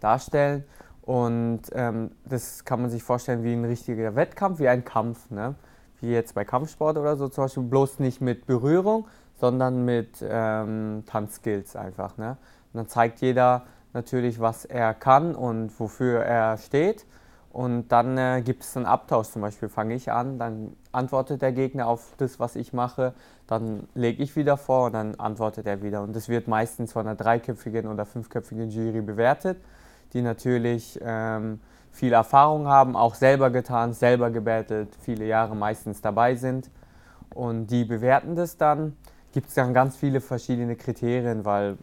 darstellen. 0.00 0.64
Und 1.02 1.62
ähm, 1.72 2.12
das 2.24 2.64
kann 2.64 2.80
man 2.80 2.90
sich 2.90 3.02
vorstellen 3.02 3.42
wie 3.42 3.52
ein 3.52 3.64
richtiger 3.64 4.14
Wettkampf, 4.14 4.60
wie 4.60 4.68
ein 4.68 4.84
Kampf. 4.84 5.30
Ne? 5.30 5.56
Wie 6.00 6.12
jetzt 6.12 6.34
bei 6.34 6.44
Kampfsport 6.44 6.96
oder 6.96 7.16
so 7.16 7.28
zum 7.28 7.44
Beispiel, 7.44 7.64
bloß 7.64 7.98
nicht 7.98 8.20
mit 8.20 8.46
Berührung, 8.46 9.08
sondern 9.34 9.84
mit 9.84 10.22
ähm, 10.22 11.02
Tanzskills 11.06 11.74
einfach. 11.74 12.16
Ne? 12.16 12.36
Und 12.72 12.78
dann 12.78 12.88
zeigt 12.88 13.20
jeder 13.20 13.64
natürlich, 13.92 14.40
was 14.40 14.64
er 14.64 14.94
kann 14.94 15.34
und 15.34 15.78
wofür 15.78 16.20
er 16.20 16.56
steht. 16.58 17.06
Und 17.52 17.88
dann 17.88 18.16
äh, 18.16 18.40
gibt 18.42 18.62
es 18.62 18.76
einen 18.76 18.86
Abtausch. 18.86 19.28
Zum 19.28 19.42
Beispiel 19.42 19.68
fange 19.68 19.94
ich 19.94 20.10
an, 20.10 20.38
dann 20.38 20.74
antwortet 20.90 21.42
der 21.42 21.52
Gegner 21.52 21.86
auf 21.86 22.14
das, 22.16 22.40
was 22.40 22.56
ich 22.56 22.72
mache, 22.72 23.12
dann 23.46 23.88
lege 23.94 24.22
ich 24.22 24.36
wieder 24.36 24.56
vor 24.56 24.86
und 24.86 24.94
dann 24.94 25.16
antwortet 25.16 25.66
er 25.66 25.82
wieder. 25.82 26.02
Und 26.02 26.16
das 26.16 26.30
wird 26.30 26.48
meistens 26.48 26.92
von 26.92 27.06
einer 27.06 27.14
dreiköpfigen 27.14 27.86
oder 27.88 28.06
fünfköpfigen 28.06 28.70
Jury 28.70 29.02
bewertet, 29.02 29.58
die 30.14 30.22
natürlich 30.22 30.98
ähm, 31.02 31.60
viel 31.90 32.14
Erfahrung 32.14 32.68
haben, 32.68 32.96
auch 32.96 33.14
selber 33.14 33.50
getan, 33.50 33.92
selber 33.92 34.30
gebettelt, 34.30 34.88
viele 35.00 35.26
Jahre 35.26 35.54
meistens 35.54 36.00
dabei 36.00 36.36
sind. 36.36 36.70
Und 37.34 37.66
die 37.66 37.84
bewerten 37.84 38.34
das 38.34 38.56
dann. 38.56 38.96
Gibt 39.32 39.48
es 39.48 39.54
dann 39.54 39.74
ganz 39.74 39.96
viele 39.96 40.22
verschiedene 40.22 40.76
Kriterien, 40.76 41.44
weil 41.44 41.76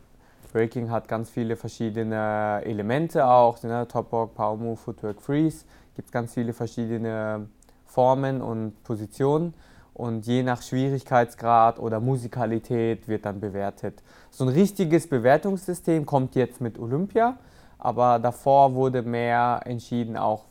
Breaking 0.52 0.90
hat 0.90 1.08
ganz 1.08 1.30
viele 1.30 1.56
verschiedene 1.56 2.62
Elemente 2.64 3.26
auch, 3.26 3.62
ne? 3.64 3.88
Top 3.88 4.12
Walk, 4.12 4.34
Power 4.34 4.58
Move, 4.58 4.78
Footwork, 4.78 5.22
Freeze. 5.22 5.66
Gibt 5.96 6.12
ganz 6.12 6.34
viele 6.34 6.54
verschiedene 6.54 7.48
Formen 7.86 8.42
und 8.42 8.84
Positionen 8.84 9.54
und 9.94 10.26
je 10.26 10.44
nach 10.44 10.62
Schwierigkeitsgrad 10.62 11.78
oder 11.78 12.00
Musikalität 12.00 13.08
wird 13.08 13.26
dann 13.26 13.40
bewertet. 13.40 14.02
So 14.30 14.46
ein 14.46 14.50
richtiges 14.50 15.08
Bewertungssystem 15.08 16.06
kommt 16.06 16.36
jetzt 16.36 16.62
mit 16.62 16.80
Olympia, 16.80 17.38
aber 17.78 18.18
davor 18.20 18.76
wurde 18.76 19.02
mehr 19.02 19.60
entschieden, 19.66 20.16
auch 20.16 20.46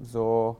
so, 0.00 0.58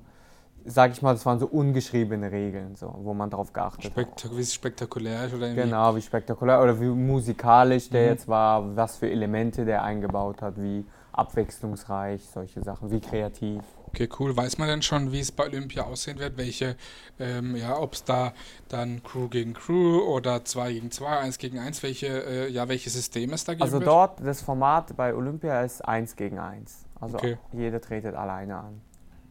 sag 0.69 0.93
ich 0.93 1.03
mal, 1.03 1.13
das 1.13 1.25
waren 1.27 1.39
so 1.39 1.47
ungeschriebene 1.47 2.31
Regeln, 2.31 2.77
so, 2.77 2.95
wo 2.99 3.15
man 3.15 3.31
drauf 3.31 3.53
geachtet 3.53 3.87
Spektak 3.87 4.31
hat. 4.31 4.39
Wie 4.39 4.45
spektakulär 4.45 5.27
ist 5.27 5.35
oder 5.35 5.47
irgendwie. 5.47 5.65
Genau, 5.65 5.97
wie 5.97 6.03
spektakulär 6.03 6.63
oder 6.63 6.81
wie 6.81 6.87
musikalisch 6.87 7.91
der 7.91 8.03
mhm. 8.03 8.09
jetzt 8.09 8.29
war, 8.29 8.77
was 8.77 8.97
für 8.97 9.11
Elemente 9.11 9.65
der 9.65 9.83
eingebaut 9.83 10.43
hat, 10.43 10.61
wie 10.61 10.85
abwechslungsreich, 11.13 12.29
solche 12.29 12.63
Sachen, 12.63 12.91
wie 12.91 13.01
kreativ. 13.01 13.63
Okay, 13.89 14.09
cool. 14.21 14.37
Weiß 14.37 14.59
man 14.59 14.69
denn 14.69 14.83
schon, 14.83 15.11
wie 15.11 15.19
es 15.19 15.33
bei 15.33 15.47
Olympia 15.47 15.85
aussehen 15.85 16.19
wird? 16.19 16.37
Welche, 16.37 16.77
ähm, 17.19 17.57
ja, 17.57 17.77
ob 17.77 17.95
es 17.95 18.05
da 18.05 18.33
dann 18.69 19.03
Crew 19.03 19.29
gegen 19.29 19.55
Crew 19.55 20.01
oder 20.01 20.45
2 20.45 20.75
gegen 20.75 20.91
2, 20.91 21.19
1 21.19 21.39
gegen 21.39 21.59
1, 21.59 21.83
welche, 21.83 22.07
äh, 22.07 22.51
ja, 22.51 22.69
welche 22.69 22.91
Systeme 22.91 23.35
es 23.35 23.45
da 23.45 23.55
gibt? 23.55 23.63
Also 23.63 23.79
wird? 23.79 23.89
dort, 23.89 24.21
das 24.25 24.43
Format 24.43 24.97
bei 24.97 25.15
Olympia 25.15 25.63
ist 25.63 25.81
1 25.81 26.15
gegen 26.15 26.39
1. 26.39 26.85
Also 27.01 27.17
okay. 27.17 27.39
jeder 27.53 27.81
tretet 27.81 28.15
alleine 28.15 28.57
an 28.57 28.81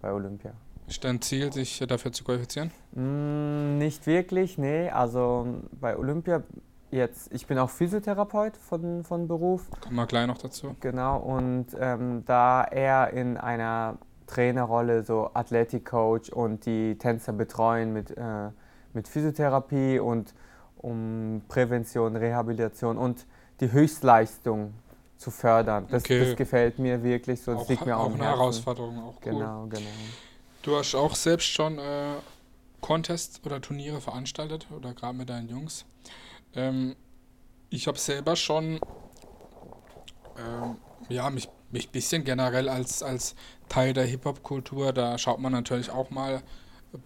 bei 0.02 0.12
Olympia. 0.12 0.54
Ist 0.88 1.04
dein 1.04 1.22
Ziel, 1.22 1.52
sich 1.52 1.84
dafür 1.88 2.14
zu 2.14 2.24
qualifizieren? 2.24 2.72
Mm, 2.94 3.78
nicht 3.78 4.08
wirklich, 4.08 4.58
nee. 4.58 4.90
Also 4.90 5.46
bei 5.72 5.98
Olympia 5.98 6.44
jetzt, 6.92 7.32
ich 7.34 7.46
bin 7.46 7.58
auch 7.58 7.70
Physiotherapeut 7.70 8.56
von, 8.56 9.04
von 9.04 9.28
Beruf. 9.28 9.70
Kommen 9.82 9.98
wir 9.98 10.06
gleich 10.06 10.28
noch 10.28 10.38
dazu. 10.38 10.76
Genau, 10.80 11.18
und 11.18 11.68
ähm, 11.80 12.24
da 12.26 12.64
er 12.64 13.12
in 13.12 13.36
einer 13.38 13.98
Trainerrolle, 14.28 15.04
so 15.04 15.30
Athletic-Coach 15.34 16.30
und 16.30 16.66
die 16.66 16.98
Tänzer 16.98 17.34
betreuen 17.34 17.94
mit, 17.94 18.12
äh, 18.12 18.50
mit 18.94 19.08
Physiotherapie 19.08 20.00
und 20.00 20.34
um 20.78 21.42
Prävention, 21.48 22.16
Rehabilitation 22.16 22.98
und 22.98 23.26
die 23.60 23.72
Höchstleistung 23.72 24.74
zu 25.18 25.32
fördern. 25.32 25.88
Das, 25.90 26.04
okay. 26.04 26.26
das 26.26 26.36
gefällt 26.36 26.78
mir 26.80 27.04
wirklich 27.04 27.42
so. 27.42 27.54
Das 27.54 27.64
auch, 27.64 27.70
liegt 27.70 27.86
mir 27.86 27.98
auch 27.98 28.06
auch 28.06 28.14
eine 28.14 28.24
Herausforderung, 28.24 29.00
auch 29.00 29.16
cool. 29.26 29.34
Genau, 29.34 29.66
genau. 29.68 29.90
Du 30.68 30.76
hast 30.76 30.96
auch 30.96 31.16
selbst 31.16 31.48
schon 31.48 31.80
äh, 31.80 32.16
Contests 32.82 33.40
oder 33.46 33.62
Turniere 33.62 34.02
veranstaltet 34.02 34.68
oder 34.70 34.94
gerade 34.94 35.18
mit 35.18 35.30
deinen 35.30 35.48
Jungs. 35.48 35.86
Ähm, 36.56 36.98
ich 37.70 37.88
habe 37.88 37.98
selber 37.98 38.36
schon 38.36 38.82
ähm, 40.38 40.76
ja, 41.08 41.30
mich 41.30 41.48
ein 41.74 41.92
bisschen 41.94 42.26
generell 42.26 42.68
als, 42.68 43.02
als 43.02 43.36
Teil 43.70 43.94
der 43.94 44.04
Hip-Hop-Kultur, 44.04 44.92
da 44.92 45.18
schaut 45.18 45.40
man 45.40 45.54
natürlich 45.54 45.90
auch 45.90 46.10
mal 46.10 46.44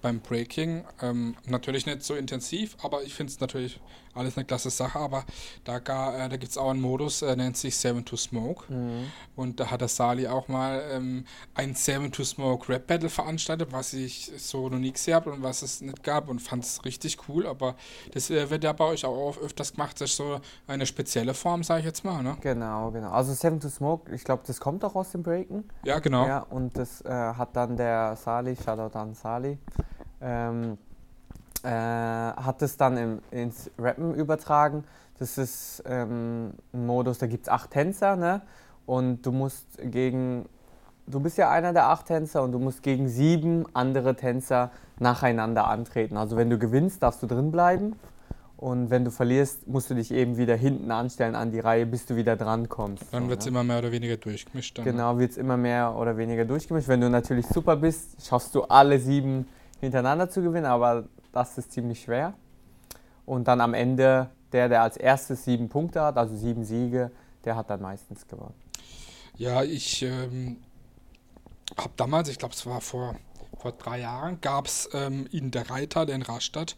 beim 0.01 0.21
Breaking. 0.21 0.83
Ähm, 0.99 1.35
natürlich 1.45 1.85
nicht 1.85 2.01
so 2.01 2.15
intensiv, 2.15 2.75
aber 2.81 3.03
ich 3.03 3.13
finde 3.13 3.31
es 3.31 3.41
natürlich 3.41 3.79
alles 4.13 4.37
eine 4.37 4.45
klasse 4.45 4.69
Sache. 4.69 4.99
Aber 4.99 5.25
da, 5.63 5.77
äh, 5.77 6.29
da 6.29 6.37
gibt 6.37 6.51
es 6.51 6.57
auch 6.57 6.69
einen 6.69 6.81
Modus, 6.81 7.21
äh, 7.21 7.35
nennt 7.35 7.57
sich 7.57 7.77
Seven 7.77 8.05
to 8.05 8.17
Smoke. 8.17 8.71
Mhm. 8.71 9.11
Und 9.35 9.59
da 9.59 9.71
hat 9.71 9.81
der 9.81 9.87
Sali 9.87 10.27
auch 10.27 10.47
mal 10.47 10.81
ähm, 10.91 11.25
ein 11.55 11.75
Seven 11.75 12.11
to 12.11 12.23
Smoke 12.23 12.69
Rap 12.69 12.87
Battle 12.87 13.09
veranstaltet, 13.09 13.71
was 13.71 13.93
ich 13.93 14.31
so 14.37 14.69
noch 14.69 14.77
nie 14.77 14.91
gesehen 14.91 15.15
habe 15.15 15.31
und 15.31 15.43
was 15.43 15.61
es 15.61 15.81
nicht 15.81 16.03
gab 16.03 16.29
und 16.29 16.39
fand 16.39 16.63
es 16.63 16.83
richtig 16.85 17.17
cool. 17.27 17.47
Aber 17.47 17.75
das 18.13 18.29
äh, 18.29 18.49
wird 18.49 18.63
ja 18.63 18.73
bei 18.73 18.85
euch 18.85 19.05
auch 19.05 19.37
öfters 19.37 19.73
gemacht. 19.73 19.99
Das 19.99 20.11
ist 20.11 20.17
so 20.17 20.39
eine 20.67 20.85
spezielle 20.85 21.33
Form, 21.33 21.63
sage 21.63 21.81
ich 21.81 21.85
jetzt 21.85 22.03
mal. 22.03 22.21
Ne? 22.21 22.37
Genau, 22.41 22.91
genau. 22.91 23.11
Also 23.11 23.33
Seven 23.33 23.59
to 23.59 23.69
Smoke, 23.69 24.13
ich 24.13 24.23
glaube, 24.23 24.43
das 24.45 24.59
kommt 24.59 24.83
auch 24.83 24.95
aus 24.95 25.11
dem 25.11 25.23
Breaken. 25.23 25.63
Ja, 25.83 25.99
genau. 25.99 26.27
Ja, 26.27 26.39
und 26.39 26.77
das 26.77 27.01
äh, 27.01 27.09
hat 27.09 27.55
dann 27.55 27.77
der 27.77 28.15
Sali, 28.15 28.55
Shoutout 28.55 28.97
an 28.97 29.13
Sali, 29.13 29.57
ähm, 30.21 30.77
äh, 31.63 31.69
hat 31.69 32.61
es 32.61 32.77
dann 32.77 32.97
im, 32.97 33.19
ins 33.31 33.69
Rappen 33.77 34.13
übertragen. 34.15 34.83
Das 35.19 35.37
ist 35.37 35.83
ähm, 35.85 36.53
ein 36.73 36.85
Modus, 36.85 37.19
da 37.19 37.27
gibt 37.27 37.45
es 37.45 37.49
acht 37.49 37.71
Tänzer, 37.71 38.15
ne? 38.15 38.41
Und 38.85 39.25
du 39.25 39.31
musst 39.31 39.67
gegen, 39.83 40.45
du 41.05 41.19
bist 41.19 41.37
ja 41.37 41.51
einer 41.51 41.73
der 41.73 41.89
acht 41.89 42.07
Tänzer 42.07 42.41
und 42.41 42.51
du 42.51 42.59
musst 42.59 42.81
gegen 42.81 43.07
sieben 43.07 43.65
andere 43.73 44.15
Tänzer 44.15 44.71
nacheinander 44.99 45.67
antreten. 45.67 46.17
Also 46.17 46.37
wenn 46.37 46.49
du 46.49 46.57
gewinnst, 46.57 47.03
darfst 47.03 47.21
du 47.21 47.27
drin 47.27 47.51
bleiben. 47.51 47.95
Und 48.57 48.91
wenn 48.91 49.03
du 49.03 49.09
verlierst, 49.09 49.67
musst 49.67 49.89
du 49.89 49.95
dich 49.95 50.11
eben 50.11 50.37
wieder 50.37 50.55
hinten 50.55 50.91
anstellen 50.91 51.33
an 51.33 51.51
die 51.51 51.59
Reihe, 51.59 51.87
bis 51.87 52.05
du 52.05 52.15
wieder 52.15 52.35
dran 52.35 52.69
kommst. 52.69 53.05
Dann 53.11 53.23
so, 53.23 53.29
wird 53.29 53.39
es 53.39 53.45
ne? 53.45 53.49
immer 53.49 53.63
mehr 53.63 53.79
oder 53.79 53.91
weniger 53.91 54.17
durchgemischt. 54.17 54.77
Dann, 54.77 54.85
ne? 54.85 54.91
genau, 54.91 55.17
wird 55.17 55.31
es 55.31 55.37
immer 55.37 55.57
mehr 55.57 55.95
oder 55.95 56.15
weniger 56.15 56.45
durchgemischt. 56.45 56.87
Wenn 56.87 57.01
du 57.01 57.09
natürlich 57.09 57.47
super 57.47 57.75
bist, 57.75 58.23
schaffst 58.23 58.53
du 58.53 58.61
alle 58.63 58.99
sieben 58.99 59.47
hintereinander 59.79 60.29
zu 60.29 60.43
gewinnen, 60.43 60.67
aber 60.67 61.05
das 61.31 61.57
ist 61.57 61.71
ziemlich 61.71 62.01
schwer. 62.01 62.33
Und 63.25 63.47
dann 63.47 63.61
am 63.61 63.73
Ende, 63.73 64.29
der, 64.51 64.69
der 64.69 64.81
als 64.81 64.97
erstes 64.97 65.45
sieben 65.45 65.69
Punkte 65.69 66.01
hat, 66.01 66.17
also 66.17 66.35
sieben 66.35 66.65
Siege, 66.65 67.11
der 67.45 67.55
hat 67.55 67.69
dann 67.69 67.81
meistens 67.81 68.27
gewonnen. 68.27 68.53
Ja, 69.37 69.63
ich 69.63 70.03
ähm, 70.03 70.57
habe 71.77 71.93
damals, 71.95 72.29
ich 72.29 72.37
glaube, 72.37 72.53
es 72.53 72.65
war 72.65 72.81
vor, 72.81 73.15
vor 73.57 73.71
drei 73.71 74.01
Jahren, 74.01 74.41
gab 74.41 74.65
es 74.65 74.89
ähm, 74.93 75.27
in 75.31 75.51
der 75.51 75.69
Reiter, 75.69 76.07
in 76.09 76.21
Rastatt, 76.21 76.75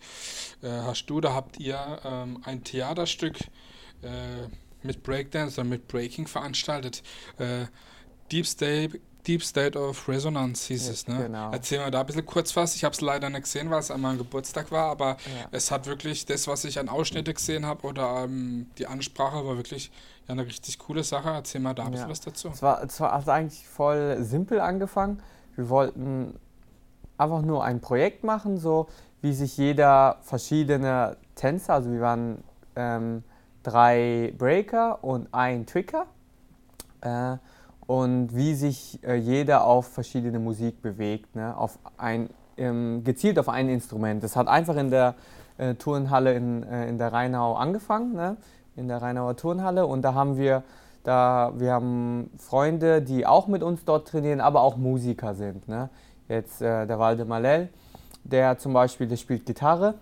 äh, 0.62 0.70
hast 0.70 1.08
du, 1.08 1.20
da 1.22 1.34
habt 1.34 1.60
ihr 1.60 2.00
ähm, 2.04 2.42
ein 2.44 2.64
Theaterstück 2.64 3.40
äh, 4.02 4.48
mit 4.84 5.04
Breakdance 5.04 5.60
oder 5.60 5.70
mit 5.70 5.88
Breaking 5.88 6.28
veranstaltet. 6.28 7.04
Äh, 7.38 7.66
Deep 8.32 8.46
State 8.46 9.00
Deep 9.28 9.44
State 9.44 9.80
of 9.80 10.08
Resonance 10.08 10.68
hieß 10.68 10.88
ja, 10.88 10.92
es, 10.94 11.08
ne? 11.08 11.24
Genau. 11.24 11.52
Erzähl 11.52 11.80
mal 11.80 11.92
da 11.92 12.02
ein 12.02 12.06
bisschen 12.06 12.26
kurz 12.26 12.56
was. 12.56 12.76
Ich 12.76 12.84
habe 12.84 12.94
es 12.94 13.02
leider 13.02 13.30
nicht 13.30 13.44
gesehen, 13.44 13.70
weil 13.70 13.80
es 13.80 13.90
an 13.92 14.02
meinem 14.02 14.18
Geburtstag 14.18 14.72
war, 14.72 14.90
aber 14.92 15.10
ja. 15.10 15.48
es 15.52 15.72
hat 15.72 15.86
wirklich 15.86 16.26
das, 16.26 16.48
was 16.48 16.66
ich 16.66 16.80
an 16.80 16.90
Ausschnitte 16.90 17.34
gesehen 17.34 17.66
habe 17.66 17.88
oder 17.88 18.24
ähm, 18.24 18.68
die 18.78 18.88
Ansprache 18.88 19.46
war 19.46 19.58
wirklich 19.58 19.92
ja, 20.28 20.34
eine 20.34 20.46
richtig 20.46 20.80
coole 20.80 21.04
Sache. 21.04 21.30
Erzähl 21.30 21.62
mal 21.62 21.74
da 21.74 21.86
ein 21.86 21.92
bisschen 21.92 22.08
ja. 22.08 22.12
was 22.12 22.22
dazu. 22.22 22.50
Es 22.50 22.62
war, 22.62 22.84
es 22.84 23.00
war 23.00 23.14
also 23.14 23.32
eigentlich 23.32 23.68
voll 23.68 24.18
simpel 24.22 24.60
angefangen. 24.60 25.22
Wir 25.56 25.70
wollten 25.70 26.40
einfach 27.18 27.42
nur 27.42 27.64
ein 27.64 27.80
Projekt 27.80 28.24
machen, 28.24 28.58
so 28.58 28.88
wie 29.22 29.34
sich 29.34 29.58
jeder 29.58 30.18
verschiedene 30.22 31.16
Tänzer, 31.36 31.76
also 31.76 31.92
wir 31.92 32.02
waren 32.02 32.44
ähm, 32.76 33.24
drei 33.64 34.34
Breaker 34.38 35.04
und 35.04 35.34
ein 35.34 35.66
Tricker. 35.66 36.08
Äh, 37.02 37.38
und 37.88 38.36
wie 38.36 38.54
sich 38.54 39.00
äh, 39.04 39.16
jeder 39.16 39.66
auf 39.66 39.88
verschiedene 39.88 40.40
Musik 40.40 40.82
bewegt, 40.82 41.36
ne? 41.36 41.56
auf 41.58 41.78
ein, 41.98 42.30
ähm, 42.58 43.04
gezielt 43.04 43.40
auf 43.40 43.50
ein 43.50 43.70
Instrument. 43.70 44.24
Das 44.24 44.36
hat 44.36 44.48
einfach 44.48 44.76
in 44.78 44.90
der 44.90 45.16
äh, 45.58 45.76
Turnhalle 45.76 46.34
in, 46.34 46.64
äh, 46.64 46.88
in 46.88 46.98
der 46.98 47.12
Rheinau 47.12 47.56
angefangen, 47.56 48.14
ne? 48.14 48.38
in 48.76 48.88
der 48.88 49.02
Rheinauer 49.02 49.36
Turnhalle 49.36 49.86
und 49.86 50.02
da 50.02 50.14
haben 50.14 50.38
wir 50.38 50.64
da, 51.04 51.52
wir 51.58 51.74
haben 51.74 52.30
Freunde, 52.38 53.02
die 53.02 53.26
auch 53.26 53.48
mit 53.48 53.62
uns 53.62 53.84
dort 53.84 54.08
trainieren, 54.08 54.40
aber 54.40 54.62
auch 54.62 54.78
Musiker 54.78 55.36
sind. 55.36 55.68
Ne? 55.68 55.90
Jetzt 56.30 56.62
äh, 56.62 56.88
der 56.88 56.98
Waldemar 56.98 57.42
Lell, 57.42 57.70
der 58.24 58.58
zum 58.58 58.72
Beispiel, 58.74 59.08
der 59.08 59.18
spielt 59.18 59.46
Gitarre. 59.46 59.96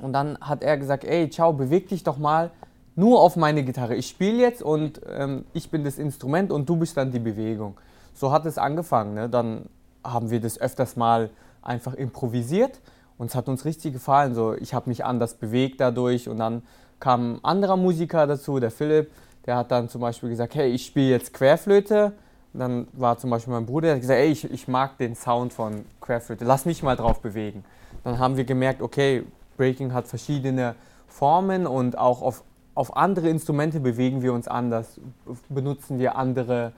Und 0.00 0.12
dann 0.12 0.38
hat 0.40 0.62
er 0.62 0.76
gesagt, 0.76 1.04
ey, 1.04 1.28
ciao, 1.30 1.52
beweg 1.52 1.88
dich 1.88 2.04
doch 2.04 2.18
mal 2.18 2.50
nur 2.96 3.20
auf 3.20 3.36
meine 3.36 3.64
Gitarre. 3.64 3.94
Ich 3.96 4.08
spiele 4.08 4.38
jetzt 4.38 4.62
und 4.62 5.00
ähm, 5.08 5.44
ich 5.52 5.70
bin 5.70 5.84
das 5.84 5.98
Instrument 5.98 6.52
und 6.52 6.68
du 6.68 6.76
bist 6.76 6.96
dann 6.96 7.10
die 7.10 7.18
Bewegung. 7.18 7.76
So 8.14 8.30
hat 8.30 8.46
es 8.46 8.58
angefangen. 8.58 9.14
Ne? 9.14 9.28
Dann 9.28 9.66
haben 10.04 10.30
wir 10.30 10.40
das 10.40 10.60
öfters 10.60 10.96
mal 10.96 11.30
einfach 11.62 11.94
improvisiert 11.94 12.80
und 13.18 13.30
es 13.30 13.34
hat 13.34 13.48
uns 13.48 13.64
richtig 13.64 13.94
gefallen. 13.94 14.34
So, 14.34 14.54
ich 14.54 14.74
habe 14.74 14.88
mich 14.88 15.04
anders 15.04 15.34
bewegt 15.34 15.80
dadurch 15.80 16.28
und 16.28 16.38
dann 16.38 16.62
kam 17.00 17.34
ein 17.34 17.44
anderer 17.44 17.76
Musiker 17.76 18.26
dazu, 18.26 18.60
der 18.60 18.70
Philipp, 18.70 19.10
der 19.46 19.56
hat 19.56 19.70
dann 19.70 19.88
zum 19.88 20.00
Beispiel 20.00 20.28
gesagt, 20.28 20.54
hey, 20.54 20.70
ich 20.70 20.86
spiele 20.86 21.10
jetzt 21.10 21.34
Querflöte. 21.34 22.12
Und 22.52 22.60
dann 22.60 22.88
war 22.92 23.18
zum 23.18 23.30
Beispiel 23.30 23.52
mein 23.52 23.66
Bruder, 23.66 23.88
der 23.88 23.94
hat 23.96 24.00
gesagt, 24.00 24.20
ey, 24.20 24.30
ich, 24.30 24.50
ich 24.50 24.68
mag 24.68 24.96
den 24.98 25.16
Sound 25.16 25.52
von 25.52 25.84
Querflöte, 26.00 26.44
lass 26.44 26.64
mich 26.66 26.82
mal 26.82 26.96
drauf 26.96 27.20
bewegen. 27.20 27.64
Dann 28.04 28.18
haben 28.18 28.36
wir 28.36 28.44
gemerkt, 28.44 28.80
okay, 28.80 29.24
Breaking 29.56 29.92
hat 29.92 30.06
verschiedene 30.06 30.74
Formen 31.08 31.66
und 31.66 31.98
auch 31.98 32.22
auf 32.22 32.44
auf 32.74 32.96
andere 32.96 33.28
Instrumente 33.28 33.80
bewegen 33.80 34.22
wir 34.22 34.32
uns 34.32 34.48
anders, 34.48 35.00
benutzen 35.48 35.98
wir 35.98 36.16
andere 36.16 36.72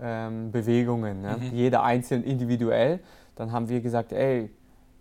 ähm, 0.00 0.50
Bewegungen, 0.50 1.22
ne? 1.22 1.36
mhm. 1.38 1.54
jeder 1.54 1.82
einzeln 1.82 2.22
individuell. 2.22 3.00
Dann 3.36 3.52
haben 3.52 3.68
wir 3.68 3.80
gesagt, 3.80 4.12
ey, 4.12 4.50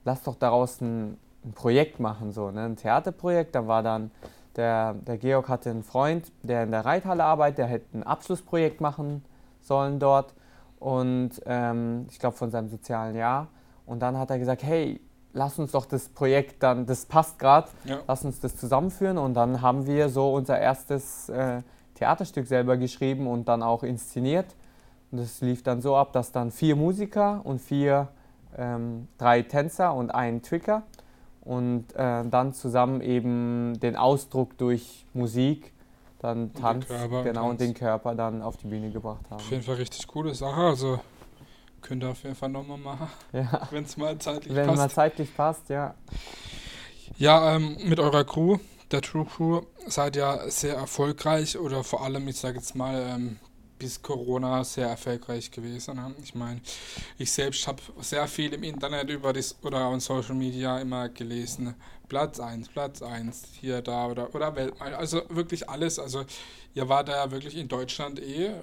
lass 0.06 0.24
doch 0.24 0.36
daraus 0.36 0.82
ein, 0.82 1.18
ein 1.46 1.54
Projekt 1.54 2.00
machen, 2.00 2.32
so, 2.32 2.52
ne? 2.52 2.66
ein 2.66 2.76
Theaterprojekt. 2.76 3.56
Dann 3.56 3.68
war 3.68 3.84
dann, 3.84 4.12
der, 4.56 4.94
der 4.94 5.18
Georg 5.18 5.48
hatte 5.50 5.70
einen 5.70 5.84
Freund, 5.84 6.32
der 6.44 6.64
in 6.64 6.72
der 6.72 6.86
Reithalle 6.86 7.24
arbeitet, 7.24 7.60
der 7.60 7.68
hätte 7.68 7.98
ein 7.98 8.04
Abschlussprojekt 8.04 8.82
machen 8.82 9.24
sollen 9.62 10.00
dort 10.00 10.34
und 10.80 11.32
ähm, 11.46 12.08
ich 12.10 12.20
glaube 12.20 12.38
von 12.38 12.50
seinem 12.50 12.70
sozialen 12.70 13.16
Jahr. 13.16 13.48
Und 13.86 14.00
dann 14.00 14.18
hat 14.18 14.30
er 14.30 14.40
gesagt, 14.40 14.64
hey, 14.64 15.00
lass 15.34 15.60
uns 15.60 15.72
doch 15.72 15.86
das 15.86 16.10
Projekt 16.10 16.64
dann, 16.64 16.86
das 16.86 17.06
passt 17.06 17.40
gerade, 17.40 17.70
ja. 17.86 18.00
lass 18.08 18.26
uns 18.26 18.40
das 18.40 18.56
zusammenführen. 18.58 19.18
Und 19.18 19.34
dann 19.34 19.62
haben 19.62 19.86
wir 19.86 20.10
so 20.10 20.34
unser 20.34 20.60
erstes 20.60 21.30
äh, 21.30 21.62
Theaterstück 21.96 22.48
selber 22.48 22.78
geschrieben 22.78 23.28
und 23.28 23.48
dann 23.48 23.64
auch 23.64 23.84
inszeniert. 23.84 24.56
Und 25.12 25.20
das 25.20 25.42
lief 25.42 25.64
dann 25.64 25.82
so 25.82 25.96
ab, 25.96 26.14
dass 26.14 26.32
dann 26.32 26.52
vier 26.52 26.76
Musiker 26.76 27.42
und 27.44 27.60
vier, 27.60 28.10
ähm, 28.58 29.08
drei 29.18 29.42
Tänzer 29.42 29.94
und 29.94 30.12
ein 30.12 30.42
Tricker 30.42 30.84
und 31.42 31.96
äh, 31.96 32.26
dann 32.26 32.54
zusammen 32.54 33.02
eben 33.02 33.80
den 33.80 33.96
Ausdruck 33.96 34.58
durch 34.58 35.06
Musik 35.14 35.74
dann 36.20 36.54
Tanz, 36.54 36.86
Körper 36.86 37.20
und 37.20 37.24
genau, 37.24 37.44
und 37.44 37.58
Tanz. 37.58 37.60
den 37.60 37.74
Körper 37.74 38.14
dann 38.14 38.42
auf 38.42 38.58
die 38.58 38.68
Bühne 38.68 38.92
gebracht 38.92 39.24
haben. 39.30 39.40
Auf 39.40 39.50
jeden 39.50 39.64
Fall 39.64 39.76
richtig 39.76 40.06
coole 40.08 40.36
Sache. 40.36 40.62
Also 40.62 41.00
könnt 41.82 42.04
ihr 42.04 42.10
auf 42.10 42.24
jeden 42.24 42.36
Fall 42.36 42.50
nochmal 42.50 42.78
machen, 42.78 43.08
Ja, 43.34 43.68
wenn 43.72 43.84
es 43.84 43.98
mal 43.98 44.18
zeitlich 44.20 44.56
wenn 44.56 44.68
mal 44.68 44.76
passt. 44.76 44.96
zeitlich 44.96 45.36
passt, 45.36 45.70
ja. 45.70 45.96
Ja, 47.18 47.56
ähm, 47.56 47.78
mit 47.84 48.00
eurer 48.00 48.24
Crew, 48.24 48.58
der 48.92 49.02
True 49.02 49.26
Crew, 49.26 49.62
seid 49.88 50.16
ihr 50.16 50.46
sehr 50.48 50.76
erfolgreich 50.76 51.58
oder 51.58 51.84
vor 51.84 52.04
allem, 52.04 52.28
ich 52.28 52.38
sage 52.38 52.58
jetzt 52.58 52.76
mal, 52.76 53.02
ähm, 53.02 53.40
bis 53.78 54.02
Corona 54.02 54.64
sehr 54.64 54.90
erfolgreich 54.90 55.52
gewesen. 55.52 55.96
Ne? 55.96 56.14
Ich 56.22 56.36
meine, 56.36 56.62
ich 57.18 57.32
selbst 57.32 57.66
habe 57.66 57.82
sehr 58.02 58.28
viel 58.28 58.54
im 58.54 58.64
Internet 58.64 59.10
über 59.10 59.32
das 59.34 59.56
oder 59.64 59.90
on 59.90 60.02
Social 60.02 60.36
Media 60.36 60.80
immer 60.80 61.08
gelesen. 61.10 61.74
Platz 62.10 62.40
1, 62.40 62.70
Platz 62.70 63.02
1, 63.02 63.44
hier, 63.60 63.82
da 63.82 64.08
oder, 64.08 64.36
oder 64.36 64.56
Weltmeister. 64.56 64.98
Also 65.00 65.22
wirklich 65.30 65.70
alles. 65.70 65.98
Also 65.98 66.26
ihr 66.74 66.90
wart 66.90 67.08
ja 67.08 67.32
wirklich 67.32 67.56
in 67.56 67.68
Deutschland 67.70 68.20
eh 68.20 68.48
äh, 68.48 68.54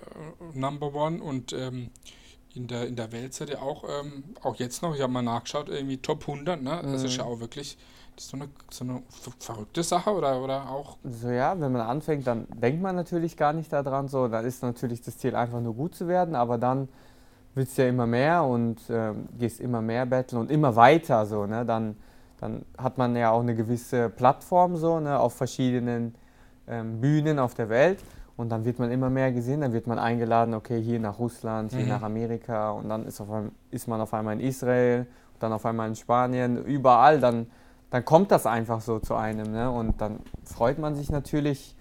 Number 0.52 0.94
One 0.94 1.22
und 1.22 1.52
ähm, 1.52 1.90
in 2.56 2.66
der, 2.66 2.86
in 2.86 2.96
der 2.96 3.12
Welt 3.12 3.34
seid 3.34 3.50
ihr 3.50 3.62
auch, 3.62 3.84
ähm, 3.84 4.24
auch 4.42 4.56
jetzt 4.56 4.82
noch, 4.82 4.94
ich 4.94 5.02
habe 5.02 5.12
mal 5.12 5.22
nachgeschaut, 5.22 5.68
irgendwie 5.68 5.98
Top 5.98 6.26
100, 6.26 6.62
ne? 6.62 6.80
Das 6.82 7.02
ist 7.04 7.12
Mhm. 7.12 7.18
ja 7.18 7.24
auch 7.26 7.40
wirklich 7.40 7.76
das 8.16 8.24
ist 8.24 8.30
so 8.30 8.36
eine, 8.38 8.48
so 8.70 8.84
eine 8.84 9.02
ver- 9.10 9.32
verrückte 9.38 9.82
Sache 9.82 10.10
oder, 10.10 10.42
oder 10.42 10.70
auch. 10.70 10.96
So 11.04 11.28
ja, 11.28 11.60
wenn 11.60 11.70
man 11.70 11.82
anfängt, 11.82 12.26
dann 12.26 12.46
denkt 12.62 12.80
man 12.80 12.96
natürlich 12.96 13.36
gar 13.36 13.52
nicht 13.52 13.70
daran 13.70 14.08
so. 14.08 14.26
Dann 14.28 14.46
ist 14.46 14.62
natürlich 14.62 15.02
das 15.02 15.18
Ziel 15.18 15.36
einfach 15.36 15.60
nur 15.60 15.74
gut 15.74 15.94
zu 15.94 16.08
werden, 16.08 16.34
aber 16.34 16.56
dann 16.56 16.88
willst 17.54 17.76
du 17.76 17.82
ja 17.82 17.88
immer 17.88 18.06
mehr 18.06 18.42
und 18.42 18.78
ähm, 18.88 19.28
gehst 19.38 19.60
immer 19.60 19.82
mehr 19.82 20.06
betteln 20.06 20.38
und 20.40 20.50
immer 20.50 20.74
weiter 20.76 21.26
so, 21.26 21.44
ne? 21.46 21.66
Dann, 21.66 21.94
dann 22.40 22.64
hat 22.78 22.96
man 22.96 23.14
ja 23.16 23.30
auch 23.32 23.40
eine 23.40 23.54
gewisse 23.54 24.08
Plattform 24.08 24.76
so, 24.78 24.98
ne, 24.98 25.18
auf 25.18 25.34
verschiedenen 25.34 26.14
ähm, 26.68 27.00
Bühnen 27.02 27.38
auf 27.38 27.52
der 27.54 27.68
Welt 27.68 27.98
und 28.36 28.50
dann 28.50 28.64
wird 28.64 28.78
man 28.78 28.90
immer 28.90 29.10
mehr 29.10 29.32
gesehen, 29.32 29.62
dann 29.62 29.72
wird 29.72 29.86
man 29.86 29.98
eingeladen, 29.98 30.54
okay, 30.54 30.80
hier 30.80 31.00
nach 31.00 31.18
Russland, 31.18 31.72
hier 31.72 31.82
Mhm. 31.82 31.88
nach 31.88 32.02
Amerika 32.02 32.70
und 32.70 32.88
dann 32.88 33.06
ist, 33.06 33.20
auf 33.20 33.30
einmal, 33.30 33.50
ist 33.70 33.88
man 33.88 34.00
auf 34.00 34.12
einmal 34.12 34.34
in 34.34 34.40
Israel, 34.40 35.06
dann 35.38 35.52
auf 35.52 35.64
einmal 35.66 35.88
in 35.88 35.96
Spanien, 35.96 36.62
überall, 36.64 37.20
dann, 37.20 37.46
dann 37.90 38.04
kommt 38.04 38.30
das 38.30 38.46
einfach 38.46 38.80
so 38.80 38.98
zu 38.98 39.14
einem 39.14 39.52
ne? 39.52 39.70
und 39.70 40.00
dann 40.00 40.20
freut 40.44 40.78
man 40.78 40.94
sich 40.94 41.10
natürlich 41.10 41.74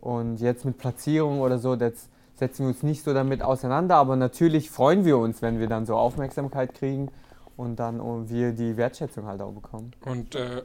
und 0.00 0.40
jetzt 0.40 0.64
mit 0.64 0.76
Platzierung 0.78 1.40
oder 1.40 1.58
so, 1.58 1.76
das 1.76 2.08
setzen 2.34 2.64
wir 2.64 2.68
uns 2.68 2.82
nicht 2.82 3.02
so 3.04 3.14
damit 3.14 3.42
auseinander, 3.42 3.96
aber 3.96 4.16
natürlich 4.16 4.70
freuen 4.70 5.04
wir 5.04 5.18
uns, 5.18 5.40
wenn 5.40 5.58
wir 5.58 5.68
dann 5.68 5.86
so 5.86 5.96
Aufmerksamkeit 5.96 6.74
kriegen 6.74 7.08
und 7.56 7.78
dann 7.78 8.00
oh, 8.00 8.24
wir 8.26 8.52
die 8.52 8.76
Wertschätzung 8.76 9.26
halt 9.26 9.40
auch 9.40 9.52
bekommen. 9.52 9.92
Und 10.04 10.34
äh, 10.34 10.62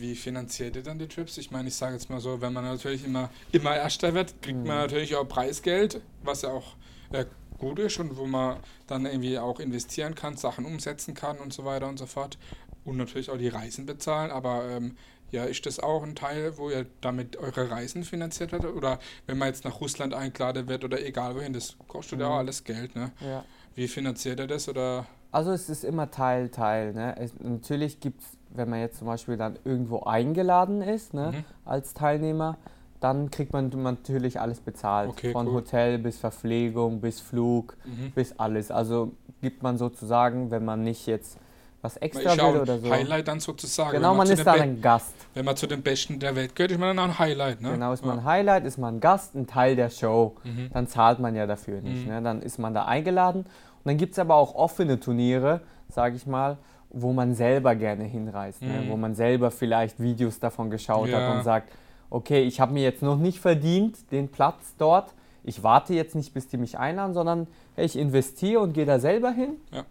wie 0.00 0.14
finanziert 0.14 0.76
ihr 0.76 0.82
dann 0.82 0.98
die 0.98 1.08
Trips? 1.08 1.38
Ich 1.38 1.50
meine, 1.50 1.68
ich 1.68 1.74
sage 1.74 1.94
jetzt 1.94 2.10
mal 2.10 2.20
so, 2.20 2.40
wenn 2.40 2.52
man 2.52 2.64
natürlich 2.64 3.04
immer, 3.04 3.30
immer 3.52 3.76
Erster 3.76 4.14
wird, 4.14 4.40
kriegt 4.42 4.58
man 4.58 4.64
Mhm. 4.76 4.82
natürlich 4.82 5.16
auch 5.16 5.26
Preisgeld, 5.28 6.00
was 6.22 6.42
ja 6.42 6.50
auch 6.50 6.76
äh, 7.12 7.24
gut 7.58 7.78
ist 7.78 7.98
und 7.98 8.16
wo 8.16 8.26
man 8.26 8.58
dann 8.86 9.06
irgendwie 9.06 9.38
auch 9.38 9.60
investieren 9.60 10.14
kann, 10.14 10.36
Sachen 10.36 10.64
umsetzen 10.64 11.14
kann 11.14 11.38
und 11.38 11.52
so 11.52 11.64
weiter 11.64 11.88
und 11.88 11.98
so 11.98 12.06
fort. 12.06 12.38
Und 12.84 12.96
natürlich 12.96 13.30
auch 13.30 13.36
die 13.38 13.48
Reisen 13.48 13.84
bezahlen, 13.86 14.30
aber 14.30 14.68
ähm, 14.70 14.96
ja, 15.30 15.44
ist 15.44 15.66
das 15.66 15.78
auch 15.78 16.02
ein 16.02 16.14
Teil, 16.14 16.56
wo 16.56 16.70
ihr 16.70 16.86
damit 17.02 17.36
eure 17.36 17.70
Reisen 17.70 18.02
finanziert 18.04 18.52
werdet? 18.52 18.72
Oder 18.74 18.98
wenn 19.26 19.36
man 19.36 19.48
jetzt 19.48 19.64
nach 19.64 19.80
Russland 19.80 20.14
eingeladen 20.14 20.68
wird 20.68 20.84
oder 20.84 21.04
egal 21.04 21.34
wohin, 21.34 21.52
das 21.52 21.76
kostet 21.86 22.20
ja 22.20 22.26
Mhm. 22.26 22.32
auch 22.32 22.38
alles 22.38 22.64
Geld, 22.64 22.94
ne? 22.96 23.12
Ja. 23.20 23.44
Wie 23.74 23.88
finanziert 23.88 24.40
ihr 24.40 24.46
das? 24.46 24.68
Oder 24.68 25.06
Also 25.30 25.52
es 25.52 25.68
ist 25.68 25.84
immer 25.84 26.10
Teil, 26.10 26.48
Teil. 26.48 26.92
Ne? 26.94 27.14
Es, 27.18 27.32
natürlich 27.40 28.00
gibt 28.00 28.22
es, 28.22 28.26
wenn 28.50 28.70
man 28.70 28.80
jetzt 28.80 28.98
zum 28.98 29.06
Beispiel 29.06 29.36
dann 29.36 29.56
irgendwo 29.64 30.00
eingeladen 30.04 30.80
ist 30.82 31.12
ne, 31.14 31.32
Mhm. 31.36 31.44
als 31.64 31.92
Teilnehmer, 31.94 32.56
dann 33.00 33.30
kriegt 33.30 33.52
man 33.52 33.68
natürlich 33.68 34.40
alles 34.40 34.60
bezahlt. 34.60 35.10
Okay, 35.10 35.32
Von 35.32 35.46
cool. 35.48 35.54
Hotel 35.54 35.98
bis 35.98 36.18
Verpflegung, 36.18 37.00
bis 37.00 37.20
Flug, 37.20 37.76
Mhm. 37.84 38.10
bis 38.12 38.38
alles. 38.38 38.70
Also 38.70 39.12
gibt 39.40 39.62
man 39.62 39.78
sozusagen, 39.78 40.50
wenn 40.50 40.64
man 40.64 40.82
nicht 40.82 41.06
jetzt 41.06 41.38
was 41.80 41.94
Man 41.94 42.02
extra 42.02 42.52
will 42.52 42.60
oder 42.62 42.78
so. 42.80 42.90
Highlight 42.90 43.28
dann 43.28 43.38
sozusagen. 43.38 43.92
Genau, 43.92 44.12
man 44.12 44.26
zu 44.26 44.32
ist 44.32 44.44
dann 44.44 44.56
Be- 44.56 44.62
ein 44.62 44.80
Gast. 44.82 45.14
Wenn 45.34 45.44
man 45.44 45.54
zu 45.56 45.68
den 45.68 45.80
Besten 45.80 46.18
der 46.18 46.34
Welt 46.34 46.56
gehört, 46.56 46.72
ist 46.72 46.78
man 46.80 46.96
dann 46.96 46.98
auch 46.98 47.12
ein 47.14 47.18
Highlight, 47.20 47.60
ne? 47.60 47.70
Genau, 47.70 47.92
ist 47.92 48.04
man 48.04 48.16
ja. 48.16 48.22
ein 48.22 48.24
Highlight, 48.24 48.64
ist 48.64 48.78
man 48.78 48.96
ein 48.96 49.00
Gast, 49.00 49.36
ein 49.36 49.46
Teil 49.46 49.76
der 49.76 49.90
Show. 49.90 50.34
Mhm. 50.42 50.70
Dann 50.72 50.88
zahlt 50.88 51.20
man 51.20 51.36
ja 51.36 51.46
dafür 51.46 51.80
nicht. 51.80 52.04
Mhm. 52.04 52.12
Ne? 52.14 52.22
Dann 52.22 52.42
ist 52.42 52.58
man 52.58 52.74
da 52.74 52.86
eingeladen. 52.86 53.46
Und 53.84 53.86
dann 53.90 53.96
gibt 53.96 54.12
es 54.12 54.18
aber 54.18 54.34
auch 54.36 54.54
offene 54.54 55.00
Turniere, 55.00 55.60
sage 55.88 56.16
ich 56.16 56.26
mal, 56.26 56.58
wo 56.90 57.12
man 57.12 57.34
selber 57.34 57.74
gerne 57.74 58.04
hinreist. 58.04 58.62
Ne? 58.62 58.82
Mhm. 58.84 58.90
Wo 58.90 58.96
man 58.96 59.14
selber 59.14 59.50
vielleicht 59.50 60.00
Videos 60.00 60.40
davon 60.40 60.70
geschaut 60.70 61.08
Ja. 61.08 61.20
hat 61.20 61.36
und 61.36 61.42
sagt, 61.44 61.70
okay, 62.10 62.42
ich 62.42 62.60
habe 62.60 62.72
mir 62.72 62.82
jetzt 62.82 63.02
noch 63.02 63.16
nicht 63.18 63.38
verdient 63.40 64.10
den 64.10 64.28
Platz 64.28 64.74
dort. 64.78 65.12
Ich 65.44 65.62
warte 65.62 65.94
jetzt 65.94 66.14
nicht, 66.14 66.32
bis 66.34 66.48
die 66.48 66.56
mich 66.56 66.78
einladen, 66.78 67.14
sondern 67.14 67.46
hey, 67.74 67.84
ich 67.84 67.96
investiere 67.96 68.60
und 68.60 68.72
gehe 68.72 68.86
da 68.86 68.98
selber 68.98 69.30
hin. 69.30 69.56
Ja. 69.72 69.84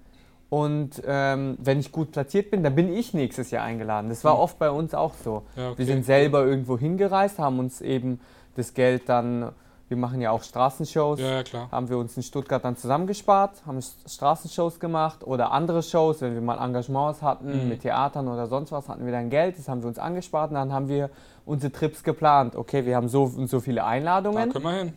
Und 0.50 1.02
ähm, 1.06 1.58
wenn 1.62 1.80
ich 1.80 1.91
gut 1.91 2.12
platziert 2.13 2.52
bin, 2.52 2.63
dann 2.63 2.73
bin 2.73 2.91
ich 2.93 3.13
nächstes 3.13 3.52
Jahr 3.52 3.63
eingeladen. 3.65 4.10
Das 4.10 4.23
war 4.23 4.36
Mhm. 4.36 4.39
oft 4.41 4.60
bei 4.60 4.69
uns 4.69 4.93
auch 4.93 5.13
so. 5.23 5.43
Ja, 5.56 5.69
okay. 5.71 5.80
Wir 5.80 5.86
sind 5.86 6.06
selber 6.06 6.45
irgendwo 6.45 6.78
hingereist, 6.78 7.38
haben 7.38 7.60
uns 7.60 7.82
eben 7.82 8.19
das 8.56 8.73
Geld 8.73 9.10
dann, 9.10 9.52
wir 9.89 9.97
machen 9.97 10.19
ja 10.19 10.32
auch 10.32 10.43
Straßenshows, 10.43 11.19
Ja, 11.19 11.28
ja, 11.38 11.43
klar. 11.43 11.69
haben 11.71 11.88
wir 11.89 11.97
uns 11.97 12.17
in 12.17 12.23
Stuttgart 12.23 12.63
dann 12.65 12.76
zusammengespart, 12.76 13.65
haben 13.65 13.80
Straßenshows 13.82 14.80
gemacht 14.80 15.26
oder 15.26 15.52
andere 15.52 15.82
Shows, 15.84 16.21
wenn 16.21 16.34
wir 16.34 16.41
mal 16.41 16.58
Engagements 16.63 17.21
hatten 17.21 17.63
Mhm. 17.63 17.69
mit 17.69 17.82
Theatern 17.82 18.28
oder 18.28 18.47
sonst 18.47 18.71
was, 18.71 18.89
hatten 18.89 19.06
wir 19.06 19.12
dann 19.13 19.30
Geld, 19.30 19.58
das 19.58 19.67
haben 19.69 19.82
wir 19.82 19.88
uns 19.88 20.00
angespart 20.00 20.50
und 20.52 20.56
dann 20.56 20.73
haben 20.73 20.89
wir 20.89 21.10
unsere 21.45 21.71
Trips 21.71 22.04
geplant. 22.04 22.56
Okay, 22.56 22.86
wir 22.86 22.95
haben 22.95 23.08
so 23.08 23.23
und 23.23 23.50
so 23.50 23.60
viele 23.62 23.78
Da 23.82 23.88
Einladungen, 23.88 24.52
können 24.52 24.65
wir 24.65 24.71
hin. 24.78 24.93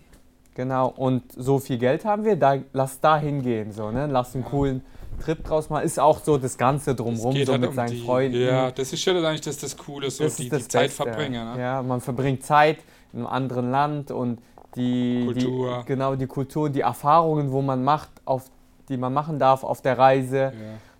genau, 0.54 0.88
und 0.88 1.22
so 1.36 1.58
viel 1.60 1.78
Geld 1.78 2.04
haben 2.04 2.24
wir, 2.24 2.36
da, 2.36 2.56
lass 2.72 2.98
da 3.00 3.16
hingehen, 3.18 3.72
so, 3.72 3.90
ne? 3.90 4.06
lass 4.06 4.34
einen 4.34 4.44
Ja. 4.44 4.50
coolen 4.50 4.82
Trip 5.22 5.44
draus 5.44 5.68
machen. 5.68 5.84
Ist 5.84 6.00
auch 6.00 6.18
so 6.24 6.38
das 6.38 6.56
Ganze 6.56 6.94
drumrum, 6.94 7.32
so 7.44 7.52
halt 7.52 7.60
mit 7.60 7.68
um 7.70 7.74
seinen 7.76 7.90
die, 7.92 8.00
Freunden. 8.00 8.40
Ja, 8.40 8.70
das 8.70 8.92
ist 8.92 9.04
ja 9.04 9.12
eigentlich 9.12 9.42
das, 9.42 9.58
das 9.58 9.76
Coole, 9.76 10.10
so 10.10 10.24
Das 10.24 10.36
die, 10.36 10.44
die 10.48 10.66
Zeit 10.66 10.84
Beste. 10.88 10.96
verbringen. 11.04 11.54
Ne? 11.54 11.60
Ja, 11.60 11.82
man 11.82 12.00
verbringt 12.00 12.42
Zeit 12.42 12.78
in 13.12 13.18
einem 13.20 13.26
anderen 13.28 13.70
Land 13.70 14.10
und 14.10 14.38
die 14.76 15.24
Kultur. 15.26 15.78
Die, 15.80 15.86
genau 15.86 16.14
die 16.16 16.26
Kultur, 16.26 16.70
die 16.70 16.80
Erfahrungen, 16.80 17.50
wo 17.52 17.62
man 17.62 17.82
macht, 17.84 18.10
auf 18.24 18.50
die 18.88 18.96
man 18.96 19.12
machen 19.12 19.38
darf 19.38 19.62
auf 19.64 19.80
der 19.82 19.98
Reise. 19.98 20.36
Ja. 20.36 20.52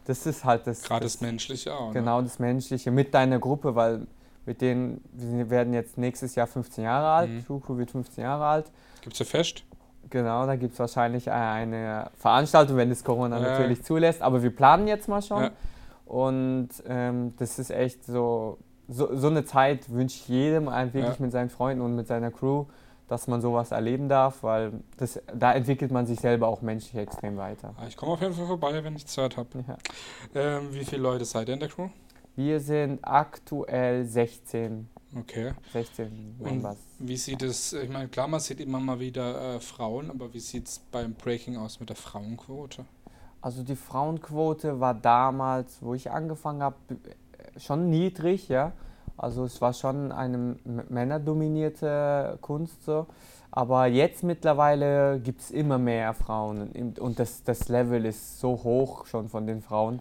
Das 0.06 0.26
ist 0.26 0.44
halt 0.44 0.66
das, 0.66 0.83
Gerade 0.83 1.04
das 1.04 1.14
das 1.14 1.20
Menschliche 1.20 1.74
auch. 1.74 1.88
Ne? 1.88 1.94
genau 1.94 2.20
das 2.22 2.38
Menschliche 2.38 2.90
mit 2.90 3.14
deiner 3.14 3.38
Gruppe, 3.38 3.74
weil 3.74 4.06
mit 4.46 4.61
denen 4.61 5.02
wir 5.12 5.50
werden 5.50 5.72
jetzt 5.74 5.98
nächstes 5.98 6.35
Jahr 6.35 6.46
15 6.46 6.85
Jahre 6.85 7.09
alt. 7.11 7.30
Mhm. 7.30 7.44
Schuko 7.46 7.76
wird 7.78 7.90
15 7.90 8.24
Jahre 8.24 8.44
alt. 8.46 8.70
Gibt 9.02 9.14
es 9.14 9.20
ein 9.20 9.26
Fest? 9.26 9.62
Genau, 10.09 10.46
da 10.46 10.56
gibt 10.56 10.72
es 10.72 10.78
wahrscheinlich 10.80 11.30
eine 11.30 12.11
Veranstaltung, 12.16 12.76
wenn 12.76 12.90
es 12.90 13.04
Corona 13.04 13.37
Ja. 13.40 13.50
natürlich 13.50 13.85
zulässt. 13.85 14.22
Aber 14.22 14.42
wir 14.42 14.50
planen 14.54 14.88
jetzt 14.88 15.09
mal 15.09 15.22
schon. 15.22 15.42
Ja. 15.44 15.50
Und 16.06 16.68
ähm, 16.88 17.35
das 17.38 17.59
ist 17.61 17.70
echt 17.70 18.04
so, 18.04 18.59
so, 18.88 19.14
so 19.14 19.28
eine 19.28 19.44
Zeit 19.44 19.88
wünsche 19.92 20.16
ich 20.16 20.28
jedem, 20.28 20.68
ein- 20.68 20.92
wirklich 20.92 21.18
Ja. 21.18 21.22
mit 21.24 21.30
seinen 21.30 21.50
Freunden 21.50 21.83
und 21.83 21.94
mit 21.94 22.09
seiner 22.09 22.33
Crew, 22.33 22.64
dass 23.11 23.27
man 23.27 23.40
sowas 23.40 23.73
erleben 23.73 24.09
darf, 24.09 24.44
weil 24.44 24.73
das, 24.96 25.20
da 25.35 25.53
entwickelt 25.53 25.90
man 25.90 26.07
sich 26.07 26.20
selber 26.20 26.46
auch 26.46 26.62
menschlich 26.62 26.94
extrem 26.94 27.37
weiter. 27.37 27.75
Ich 27.88 27.96
komme 27.96 28.12
auf 28.12 28.20
jeden 28.20 28.35
Fall 28.35 28.46
vorbei, 28.46 28.85
wenn 28.85 28.94
ich 28.94 29.07
Zeit 29.07 29.37
habe. 29.37 29.64
Ja. 29.66 29.77
Ähm, 30.35 30.73
wie 30.73 30.85
viele 30.85 31.03
Leute 31.03 31.25
seid 31.25 31.49
ihr 31.49 31.55
in 31.55 31.61
der 31.61 31.68
Crew? 31.68 31.88
Wir 32.37 32.61
sind 32.61 33.01
aktuell 33.03 34.05
16, 34.05 34.88
Okay. 35.18 35.53
16 35.73 36.37
Und 36.38 36.44
Members. 36.44 36.77
wie 37.01 37.16
sieht 37.16 37.42
es, 37.42 37.73
ich 37.73 37.90
meine, 37.90 38.07
klar, 38.07 38.29
man 38.29 38.38
sieht 38.38 38.61
immer 38.61 38.79
mal 38.79 39.01
wieder 39.01 39.57
äh, 39.57 39.61
Frauen, 39.61 40.09
aber 40.09 40.33
wie 40.33 40.38
sieht 40.38 40.68
es 40.68 40.79
beim 40.79 41.14
Breaking 41.14 41.57
aus 41.57 41.81
mit 41.81 41.88
der 41.88 41.96
Frauenquote? 41.96 42.85
Also 43.40 43.64
die 43.64 43.75
Frauenquote 43.75 44.79
war 44.79 44.94
damals, 44.94 45.83
wo 45.83 45.94
ich 45.94 46.12
angefangen 46.12 46.62
habe, 46.62 46.77
schon 47.57 47.90
niedrig, 47.90 48.49
ja. 48.49 48.70
Also 49.20 49.44
es 49.44 49.61
war 49.61 49.74
schon 49.74 50.12
eine 50.12 50.56
männerdominierte 50.88 52.38
Kunst 52.40 52.85
so. 52.85 53.06
Aber 53.50 53.87
jetzt 53.87 54.22
mittlerweile 54.22 55.20
gibt 55.20 55.40
es 55.40 55.50
immer 55.50 55.76
mehr 55.78 56.14
Frauen 56.14 56.94
und- 56.98 57.18
das, 57.18 57.42
das 57.42 57.68
Level 57.68 58.06
ist 58.06 58.38
so 58.40 58.50
hoch 58.62 59.06
schon 59.06 59.28
von 59.28 59.46
den 59.46 59.61
Frauen. 59.61 60.00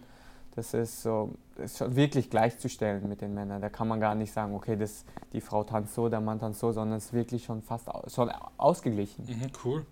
Das 0.54 0.72
ist 0.72 1.02
so 1.02 1.30
ist 1.56 1.78
schon 1.78 1.94
wirklich 1.96 2.30
gleichzustellen 2.30 3.06
mit 3.08 3.20
den 3.20 3.34
Männern. 3.34 3.60
Da 3.60 3.68
kann 3.68 3.88
man 3.88 4.00
gar 4.00 4.14
nicht 4.14 4.32
sagen, 4.32 4.54
okay, 4.54 4.76
das, 4.76 5.04
die 5.32 5.40
Frau 5.42 5.64
tanzt 5.64 5.94
so, 5.94 6.08
der 6.08 6.20
Mann 6.20 6.38
tanzt 6.40 6.60
so, 6.60 6.72
sondern 6.72 6.96
es 6.98 7.06
ist 7.06 7.12
wirklich 7.12 7.44
schon 7.44 7.60
fast 7.62 7.88
schon 8.08 8.30
ausgeglichen. 8.56 9.26
Mhm, 9.26 9.50
cool. 9.64 9.86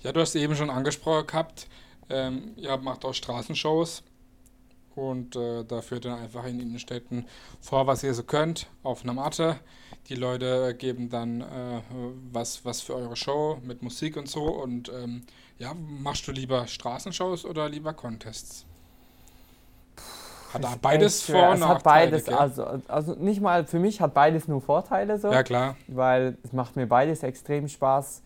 Ja, 0.00 0.12
du 0.12 0.20
hast 0.20 0.34
eben 0.34 0.54
schon 0.54 0.68
angesprochen 0.70 1.26
gehabt, 1.26 1.68
ähm, 2.10 2.52
ihr 2.56 2.76
macht 2.76 3.04
auch 3.04 3.14
Straßenshows 3.14 4.02
und 4.98 5.36
äh, 5.36 5.64
da 5.64 5.80
führt 5.80 6.04
dann 6.04 6.18
einfach 6.18 6.44
in 6.44 6.60
Innenstädten 6.60 7.26
vor, 7.60 7.86
was 7.86 8.02
ihr 8.02 8.14
so 8.14 8.22
könnt, 8.22 8.66
auf 8.82 9.04
einer 9.04 9.14
Matte. 9.14 9.56
Die 10.08 10.14
Leute 10.14 10.74
geben 10.74 11.08
dann 11.10 11.42
äh, 11.42 11.80
was, 12.32 12.64
was 12.64 12.80
für 12.80 12.94
eure 12.94 13.16
Show 13.16 13.58
mit 13.62 13.82
Musik 13.82 14.16
und 14.16 14.28
so 14.28 14.44
und 14.44 14.90
ähm, 14.90 15.22
ja, 15.58 15.72
machst 15.74 16.26
du 16.26 16.32
lieber 16.32 16.66
Straßenshows 16.66 17.44
oder 17.44 17.68
lieber 17.68 17.92
Contests? 17.92 18.64
Hat 20.52 20.64
er 20.64 20.76
beides 20.80 21.24
schwer. 21.24 21.40
Vor- 21.40 21.48
und 21.50 21.56
Es 21.56 21.62
hat 21.62 21.68
Nachteile, 21.68 22.10
beides, 22.10 22.24
gell? 22.26 22.34
also, 22.34 22.64
also 22.88 23.14
nicht 23.14 23.40
mal, 23.40 23.66
für 23.66 23.78
mich 23.78 24.00
hat 24.00 24.14
beides 24.14 24.48
nur 24.48 24.60
Vorteile 24.60 25.18
so. 25.18 25.30
Ja, 25.30 25.42
klar. 25.42 25.76
weil 25.88 26.38
es 26.42 26.52
macht 26.52 26.76
mir 26.76 26.86
beides 26.86 27.22
extrem 27.22 27.68
Spaß, 27.68 28.22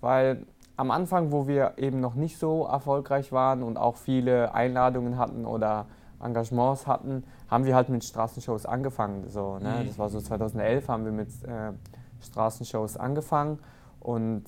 weil 0.00 0.46
am 0.76 0.90
Anfang, 0.90 1.32
wo 1.32 1.48
wir 1.48 1.74
eben 1.76 2.00
noch 2.00 2.14
nicht 2.14 2.38
so 2.38 2.66
erfolgreich 2.66 3.32
waren 3.32 3.62
und 3.62 3.76
auch 3.76 3.96
viele 3.96 4.54
Einladungen 4.54 5.18
hatten 5.18 5.44
oder 5.44 5.86
Engagements 6.22 6.86
hatten, 6.86 7.24
haben 7.48 7.64
wir 7.64 7.74
halt 7.74 7.88
mit 7.88 8.04
Straßenshows 8.04 8.66
angefangen. 8.66 9.28
So, 9.28 9.58
ne? 9.58 9.80
Mhm. 9.82 9.86
Das 9.86 9.98
war 9.98 10.08
so 10.08 10.20
2011 10.20 10.88
haben 10.88 11.04
wir 11.04 11.12
mit 11.12 11.28
äh, 11.44 11.72
Straßenshows 12.22 12.96
angefangen 12.96 13.58
und 14.00 14.44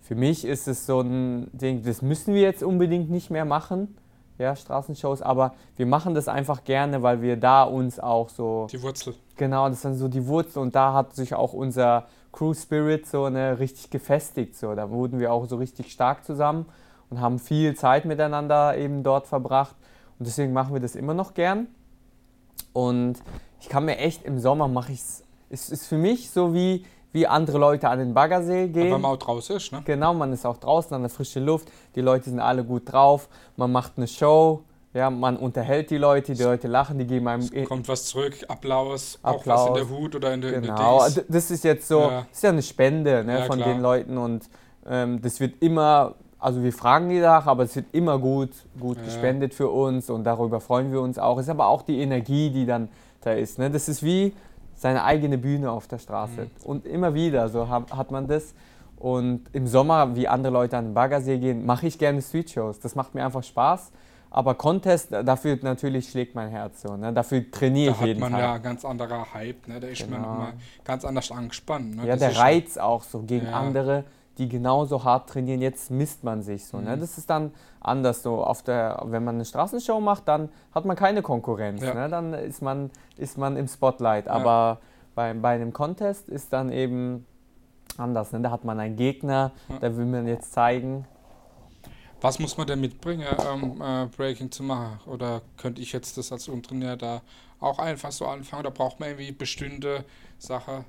für 0.00 0.14
mich 0.14 0.44
ist 0.44 0.66
es 0.66 0.86
so 0.86 1.00
ein 1.00 1.48
Ding, 1.52 1.82
das 1.84 2.02
müssen 2.02 2.34
wir 2.34 2.42
jetzt 2.42 2.62
unbedingt 2.62 3.10
nicht 3.10 3.30
mehr 3.30 3.44
machen, 3.44 3.96
ja, 4.38 4.56
Straßenshows, 4.56 5.20
aber 5.20 5.54
wir 5.76 5.86
machen 5.86 6.14
das 6.14 6.26
einfach 6.26 6.64
gerne, 6.64 7.02
weil 7.02 7.20
wir 7.20 7.36
da 7.36 7.62
uns 7.62 8.00
auch 8.00 8.30
so 8.30 8.66
Die 8.70 8.82
Wurzel. 8.82 9.14
Genau, 9.36 9.68
das 9.68 9.82
dann 9.82 9.94
so 9.94 10.08
die 10.08 10.26
Wurzel 10.26 10.60
und 10.60 10.74
da 10.74 10.94
hat 10.94 11.14
sich 11.14 11.34
auch 11.34 11.52
unser 11.52 12.06
Crew 12.32 12.54
Spirit 12.54 13.06
so 13.06 13.28
ne, 13.28 13.58
richtig 13.58 13.90
gefestigt. 13.90 14.56
So. 14.56 14.74
Da 14.74 14.90
wurden 14.90 15.18
wir 15.18 15.32
auch 15.32 15.46
so 15.46 15.56
richtig 15.56 15.92
stark 15.92 16.24
zusammen 16.24 16.66
und 17.08 17.20
haben 17.20 17.38
viel 17.38 17.74
Zeit 17.74 18.04
miteinander 18.04 18.76
eben 18.76 19.02
dort 19.02 19.26
verbracht. 19.26 19.76
Und 20.20 20.26
deswegen 20.26 20.52
machen 20.52 20.72
wir 20.74 20.80
das 20.80 20.94
immer 20.94 21.14
noch 21.14 21.34
gern. 21.34 21.66
Und 22.72 23.14
ich 23.60 23.68
kann 23.68 23.84
mir 23.86 23.96
echt 23.98 24.22
im 24.24 24.38
Sommer 24.38 24.68
mache 24.68 24.92
ich 24.92 25.00
es. 25.00 25.22
Es 25.48 25.70
ist 25.70 25.86
für 25.86 25.96
mich 25.98 26.30
so 26.30 26.54
wie, 26.54 26.84
wie 27.12 27.26
andere 27.26 27.58
Leute 27.58 27.88
an 27.88 27.98
den 27.98 28.14
Baggersee 28.14 28.68
gehen. 28.68 28.92
Wenn 28.92 29.00
man 29.00 29.12
auch 29.12 29.16
draußen 29.16 29.56
ist, 29.56 29.72
ne? 29.72 29.82
Genau, 29.84 30.14
man 30.14 30.32
ist 30.32 30.46
auch 30.46 30.58
draußen 30.58 30.94
an 30.94 31.00
der 31.00 31.10
frischen 31.10 31.44
Luft, 31.44 31.72
die 31.96 32.00
Leute 32.02 32.30
sind 32.30 32.38
alle 32.38 32.62
gut 32.64 32.82
drauf, 32.92 33.28
man 33.56 33.72
macht 33.72 33.94
eine 33.96 34.06
Show, 34.06 34.62
ja, 34.92 35.10
man 35.10 35.36
unterhält 35.36 35.90
die 35.90 35.96
Leute, 35.96 36.34
die 36.34 36.42
Leute 36.42 36.68
lachen, 36.68 36.98
die 36.98 37.06
geben 37.06 37.26
einem 37.26 37.64
Kommt 37.64 37.88
was 37.88 38.04
zurück, 38.04 38.34
Applaus, 38.46 39.18
auch 39.22 39.38
was 39.38 39.46
in 39.46 39.50
Applaus. 39.52 39.74
der 39.78 39.88
Hut 39.88 40.14
oder 40.14 40.34
in 40.34 40.40
der, 40.42 40.52
in 40.54 40.62
der 40.62 40.74
Genau, 40.74 41.04
das 41.28 41.50
ist 41.50 41.64
jetzt 41.64 41.88
so, 41.88 42.00
Ja. 42.02 42.08
das 42.28 42.36
ist 42.36 42.42
ja 42.44 42.50
eine 42.50 42.62
Spende 42.62 43.24
ne, 43.24 43.40
Ja, 43.40 43.44
von 43.46 43.56
klar. 43.56 43.68
den 43.72 43.80
Leuten 43.80 44.16
und 44.18 44.48
ähm, 44.86 45.20
das 45.20 45.40
wird 45.40 45.60
immer, 45.62 46.14
also 46.40 46.62
wir 46.62 46.72
fragen 46.72 47.08
die 47.08 47.20
nach, 47.20 47.46
aber 47.46 47.64
es 47.64 47.76
wird 47.76 47.86
immer 47.92 48.18
gut, 48.18 48.50
gut 48.78 48.96
Ja. 48.98 49.04
gespendet 49.04 49.54
für 49.54 49.68
uns 49.68 50.08
und 50.10 50.24
darüber 50.24 50.60
freuen 50.60 50.90
wir 50.92 51.00
uns 51.00 51.18
auch. 51.18 51.36
Es 51.38 51.44
ist 51.46 51.50
aber 51.50 51.66
auch 51.68 51.82
die 51.82 52.00
Energie, 52.00 52.50
die 52.50 52.66
dann 52.66 52.88
da 53.22 53.32
ist. 53.32 53.58
Ne? 53.58 53.70
Das 53.70 53.88
ist 53.88 54.02
wie 54.02 54.34
seine 54.76 55.04
eigene 55.04 55.36
Bühne 55.38 55.70
auf 55.70 55.86
der 55.88 55.98
Straße. 55.98 56.42
Mhm. 56.42 56.50
Und 56.64 56.86
immer 56.86 57.12
wieder 57.14 57.48
so 57.50 57.68
hat, 57.68 57.92
hat 57.94 58.10
man 58.10 58.26
das. 58.26 58.54
Und 58.96 59.42
im 59.52 59.66
Sommer, 59.66 60.14
wie 60.16 60.28
andere 60.28 60.52
Leute 60.52 60.76
an 60.76 60.86
den 60.86 60.94
Baggersee 60.94 61.38
gehen, 61.38 61.64
mache 61.66 61.86
ich 61.86 61.98
gerne 61.98 62.20
Street-Shows. 62.20 62.80
Das 62.80 62.94
macht 62.94 63.14
mir 63.14 63.24
einfach 63.24 63.42
Spaß. 63.42 63.92
Aber 64.32 64.54
Contest, 64.54 65.10
dafür 65.10 65.58
natürlich 65.62 66.10
schlägt 66.10 66.34
mein 66.36 66.50
Herz 66.50 66.82
so. 66.82 66.96
Ne? 66.96 67.12
Dafür 67.12 67.50
trainiere 67.50 67.90
Da 67.90 67.94
ich 67.96 68.00
hat 68.00 68.06
jeden 68.06 68.20
man 68.20 68.30
Tag. 68.32 68.40
ja 68.40 68.58
ganz 68.58 68.84
anderer 68.84 69.26
Hype, 69.34 69.66
ne? 69.66 69.80
Da 69.80 69.88
ist 69.88 70.08
man 70.08 70.20
Genau. 70.20 70.32
nochmal 70.32 70.52
ganz 70.84 71.04
anders 71.04 71.30
angespannt. 71.32 71.96
Ne? 71.96 72.02
Ja, 72.06 72.16
Das 72.16 72.20
der 72.34 72.36
Reiz 72.38 72.76
auch 72.78 73.02
so 73.02 73.22
gegen 73.22 73.46
Ja. 73.46 73.52
andere, 73.58 74.04
die 74.40 74.48
genauso 74.48 75.04
hart 75.04 75.28
trainieren. 75.28 75.60
Jetzt 75.60 75.90
misst 75.90 76.24
man 76.24 76.42
sich 76.42 76.64
so. 76.66 76.80
Ne? 76.80 76.96
Mhm. 76.96 77.00
Das 77.00 77.18
ist 77.18 77.28
dann 77.30 77.52
anders 77.80 78.22
so. 78.22 78.42
Auf 78.42 78.62
der, 78.62 79.00
wenn 79.04 79.22
man 79.22 79.36
eine 79.36 79.44
Straßenshow 79.44 80.00
macht, 80.00 80.26
dann 80.26 80.48
hat 80.74 80.84
man 80.86 80.96
keine 80.96 81.22
Konkurrenz. 81.22 81.82
Ja. 81.82 81.94
Ne? 81.94 82.08
Dann 82.08 82.34
ist 82.34 82.62
man, 82.62 82.90
ist 83.16 83.38
man 83.38 83.56
im 83.56 83.68
Spotlight. 83.68 84.26
Ja. 84.26 84.32
Aber 84.32 84.78
bei, 85.14 85.32
bei 85.34 85.50
einem 85.50 85.72
Contest 85.72 86.28
ist 86.28 86.52
dann 86.52 86.72
eben 86.72 87.26
anders. 87.98 88.32
Ne? 88.32 88.40
Da 88.40 88.50
hat 88.50 88.64
man 88.64 88.80
einen 88.80 88.96
Gegner, 88.96 89.52
Ja. 89.68 89.78
da 89.78 89.96
will 89.96 90.06
man 90.06 90.26
jetzt 90.26 90.52
zeigen. 90.52 91.06
Was 92.22 92.38
muss 92.38 92.56
man 92.56 92.66
denn 92.66 92.80
mitbringen, 92.80 93.26
um 93.52 93.80
äh, 93.80 94.06
Breaking 94.14 94.50
zu 94.50 94.62
machen? 94.62 95.00
Oder 95.06 95.42
könnte 95.56 95.80
ich 95.80 95.92
jetzt 95.92 96.18
das 96.18 96.32
als 96.32 96.48
Untrainier 96.48 96.96
da 96.96 97.22
auch 97.60 97.78
einfach 97.78 98.12
so 98.12 98.26
anfangen? 98.26 98.60
Oder 98.60 98.70
braucht 98.70 99.00
man 99.00 99.10
irgendwie 99.10 99.32
bestimmte 99.32 100.04
Sachen, 100.38 100.84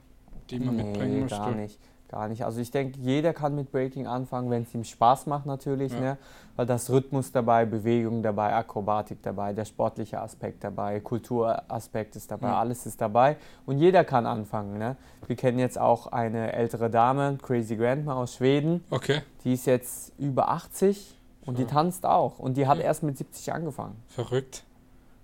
die 0.49 0.59
man 0.59 0.75
mitbringen 0.75 1.21
möchte? 1.21 1.37
gar 1.37 1.51
nicht. 1.51 1.79
Gar 2.11 2.27
nicht. 2.27 2.43
Also 2.43 2.59
ich 2.59 2.71
denke, 2.71 2.99
jeder 2.99 3.31
kann 3.33 3.55
mit 3.55 3.71
Breaking 3.71 4.05
anfangen, 4.05 4.49
wenn 4.49 4.63
es 4.63 4.75
ihm 4.75 4.83
Spaß 4.83 5.27
macht 5.27 5.45
natürlich, 5.45 5.93
Ja. 5.93 5.99
ne? 6.01 6.17
weil 6.57 6.65
das 6.65 6.89
Rhythmus 6.89 7.31
dabei, 7.31 7.63
Bewegung 7.65 8.21
dabei, 8.21 8.53
Akrobatik 8.53 9.23
dabei, 9.23 9.53
der 9.53 9.63
sportliche 9.63 10.19
Aspekt 10.19 10.61
dabei, 10.65 10.99
Kulturaspekt 10.99 12.17
ist 12.17 12.29
dabei, 12.29 12.49
Ja. 12.49 12.59
alles 12.59 12.85
ist 12.85 12.99
dabei 12.99 13.37
und 13.65 13.77
jeder 13.77 14.03
kann 14.03 14.25
anfangen. 14.25 14.77
Ne? 14.77 14.97
Wir 15.25 15.37
kennen 15.37 15.57
jetzt 15.57 15.79
auch 15.79 16.07
eine 16.07 16.51
ältere 16.51 16.89
Dame, 16.89 17.37
Crazy 17.41 17.77
Grandma 17.77 18.13
aus 18.15 18.35
Schweden, 18.35 18.83
Okay, 18.89 19.21
die 19.45 19.53
ist 19.53 19.65
jetzt 19.65 20.11
über 20.19 20.49
80 20.49 21.17
und 21.45 21.57
die 21.59 21.63
Ja. 21.63 21.69
tanzt 21.69 22.05
auch 22.05 22.39
und 22.39 22.57
die 22.57 22.67
hat 22.67 22.79
erst 22.79 23.03
mit 23.03 23.17
70 23.17 23.53
angefangen. 23.53 23.95
verrückt. 24.09 24.63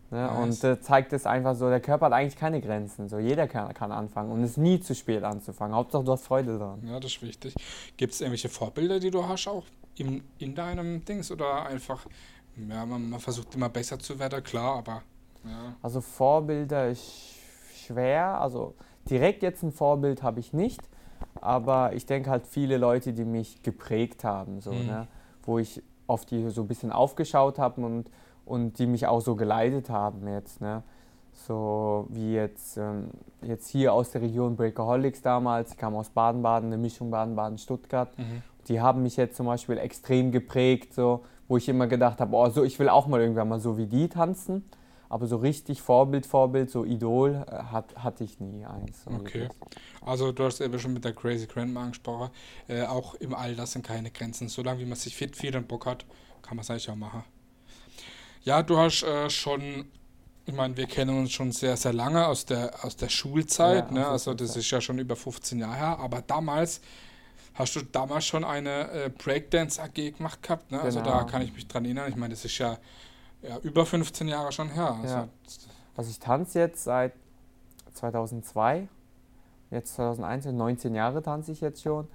Ne? 0.10 0.22
Nice. 0.26 0.64
Und 0.64 0.70
äh, 0.70 0.80
zeigt 0.80 1.12
es 1.14 1.26
einfach 1.26 1.56
so, 1.56 1.70
der 1.70 1.80
Körper 1.82 2.06
hat 2.08 2.14
eigentlich 2.14 2.36
keine 2.36 2.62
Grenzen. 2.62 3.10
So, 3.10 3.20
jeder 3.20 3.48
kann, 3.48 3.74
kann 3.74 3.92
anfangen 3.92 4.32
und 4.32 4.44
es 4.44 4.52
ist 4.52 4.58
nie 4.58 4.80
zu 4.80 4.96
spät 4.96 5.24
anzufangen. 5.24 5.76
Hauptsache 5.76 6.04
du 6.04 6.12
hast 6.12 6.24
Freude 6.26 6.58
daran. 6.58 6.82
Ja, 6.88 7.00
das 7.00 7.12
ist 7.12 7.22
wichtig. 7.22 7.54
Gibt 7.98 8.14
es 8.14 8.22
irgendwelche 8.22 8.50
Vorbilder, 8.50 9.00
die 9.00 9.12
du 9.12 9.28
hast 9.28 9.48
auch 9.48 9.64
in, 9.98 10.24
in 10.40 10.56
deinem 10.56 11.04
Dings? 11.04 11.30
Oder 11.32 11.66
einfach, 11.66 12.06
ja, 12.70 12.86
man, 12.86 13.10
man 13.10 13.20
versucht 13.20 13.54
immer 13.56 13.70
besser 13.70 14.00
zu 14.00 14.18
werden, 14.18 14.42
klar, 14.44 14.78
aber 14.78 15.02
ja. 15.44 15.76
Also 15.82 16.02
Vorbilder 16.02 16.90
ist 16.90 17.36
schwer. 17.86 18.40
Also 18.42 18.76
direkt 19.10 19.44
jetzt 19.44 19.64
ein 19.64 19.72
Vorbild 19.72 20.24
habe 20.24 20.40
ich 20.40 20.54
nicht. 20.54 20.82
Aber 21.42 21.94
ich 21.94 22.06
denke 22.06 22.30
halt 22.30 22.48
viele 22.48 22.78
Leute, 22.78 23.14
die 23.14 23.26
mich 23.26 23.62
geprägt 23.64 24.24
haben, 24.24 24.62
so, 24.62 24.72
Mhm. 24.72 24.86
ne? 24.86 25.08
wo 25.44 25.58
ich 25.60 25.82
auf 26.08 26.26
die 26.26 26.50
so 26.50 26.62
ein 26.62 26.68
bisschen 26.68 26.92
aufgeschaut 26.92 27.58
habe 27.60 27.82
und, 27.82 28.10
und 28.48 28.80
die 28.80 28.88
mich 28.88 29.08
auch 29.08 29.22
so 29.22 29.36
geleitet 29.36 29.90
haben 29.90 30.28
jetzt. 30.28 30.62
Ne? 30.62 30.84
So 31.34 32.08
wie 32.10 32.34
jetzt, 32.34 32.78
ähm, 32.78 33.10
jetzt 33.42 33.68
hier 33.70 33.94
aus 33.94 34.12
der 34.12 34.22
Region 34.22 34.56
Breakaholics 34.56 35.22
damals, 35.22 35.72
ich 35.72 35.78
kam 35.78 35.96
aus 35.96 36.10
Baden-Baden, 36.10 36.70
eine 36.70 36.78
Mischung 36.78 37.12
Baden-Baden-Stuttgart. 37.12 38.18
Mhm. 38.18 38.42
Die 38.68 38.82
haben 38.82 39.04
mich 39.04 39.18
jetzt 39.18 39.38
zum 39.38 39.46
Beispiel 39.46 39.78
extrem 39.78 40.32
geprägt, 40.32 40.94
so, 40.94 41.24
wo 41.48 41.58
ich 41.58 41.70
immer 41.70 41.88
gedacht 41.88 42.20
habe, 42.20 42.36
oh, 42.36 42.50
so, 42.50 42.64
ich 42.64 42.78
will 42.80 42.90
auch 42.90 43.08
mal 43.08 43.22
irgendwann 43.22 43.48
mal 43.48 43.60
so 43.60 43.78
wie 43.78 43.86
die 43.86 44.10
tanzen. 44.10 44.64
Aber 45.10 45.26
so 45.28 45.38
richtig 45.38 45.82
Vorbild, 45.82 46.26
Vorbild, 46.26 46.70
so 46.70 46.84
Idol 46.84 47.46
äh, 47.48 47.56
hat, 47.72 47.96
hatte 47.96 48.24
ich 48.24 48.40
nie 48.42 48.66
eins. 48.66 49.04
so 49.06 49.12
Okay. 49.12 49.42
wirklich. 49.42 49.50
Also 50.02 50.32
du 50.32 50.44
hast 50.44 50.60
eben 50.60 50.78
schon 50.80 50.94
mit 50.94 51.06
der 51.06 51.14
Crazy 51.14 51.48
Grandma 51.48 51.84
angesprochen. 51.84 52.30
Äh, 52.68 52.84
auch 52.84 53.14
im 53.16 53.34
Alter 53.34 53.66
sind 53.68 53.86
keine 53.86 54.12
Grenzen. 54.12 54.50
Solange 54.50 54.80
wie 54.82 54.86
man 54.86 54.98
sich 54.98 55.16
fit 55.16 55.36
fühlt 55.38 55.56
und 55.56 55.68
Bock 55.68 55.86
hat, 55.86 56.06
kann 56.42 56.58
man 56.58 56.64
es 56.64 56.70
eigentlich 56.70 56.90
auch 56.90 56.96
machen. 56.96 57.24
Ja, 58.48 58.64
du 58.64 58.78
hast 58.78 59.04
äh, 59.04 59.30
schon, 59.30 59.90
ich 60.46 60.54
meine, 60.54 60.78
wir 60.78 60.86
kennen 60.86 61.18
uns 61.20 61.34
schon 61.34 61.52
sehr, 61.52 61.76
sehr 61.76 61.92
lange 61.92 62.26
aus 62.26 62.46
der, 62.46 62.74
aus 62.82 62.96
der 62.96 63.10
Schulzeit. 63.10 63.88
Ja, 63.88 63.92
ne? 63.92 64.08
Also 64.08 64.34
das 64.34 64.56
ist 64.56 64.72
ja 64.72 64.80
schon 64.80 65.00
über 65.00 65.18
15 65.18 65.60
Jahre 65.60 65.76
her. 65.76 66.00
Aber 66.00 66.22
damals, 66.22 66.80
hast 67.56 67.76
du 67.76 67.82
damals 67.82 68.26
schon 68.26 68.46
eine 68.46 68.90
äh, 68.90 69.10
Breakdance 69.10 69.82
AG 69.84 70.16
gemacht 70.16 70.42
gehabt? 70.42 70.72
Ne? 70.72 70.80
Also 70.80 71.02
da 71.02 71.18
Genau. 71.18 71.26
kann 71.26 71.42
ich 71.42 71.54
mich 71.54 71.68
dran 71.68 71.84
erinnern. 71.84 72.08
Ich 72.08 72.16
meine, 72.16 72.34
das 72.34 72.46
ist 72.46 72.58
ja, 72.58 72.78
ja 73.42 73.58
über 73.64 73.86
15 73.86 74.30
Jahre 74.30 74.54
schon 74.54 74.70
her. 74.70 74.98
Also, 75.02 75.14
Ja. 75.14 75.28
Also 75.98 76.10
ich 76.10 76.20
tanze 76.20 76.60
jetzt 76.60 76.86
seit 76.86 77.12
2002, 77.96 78.88
jetzt 79.72 79.96
2001, 79.96 80.46
19 80.46 80.96
Jahre 80.96 81.22
tanze 81.22 81.52
ich 81.52 81.60
jetzt 81.60 81.82
schon. 81.84 82.08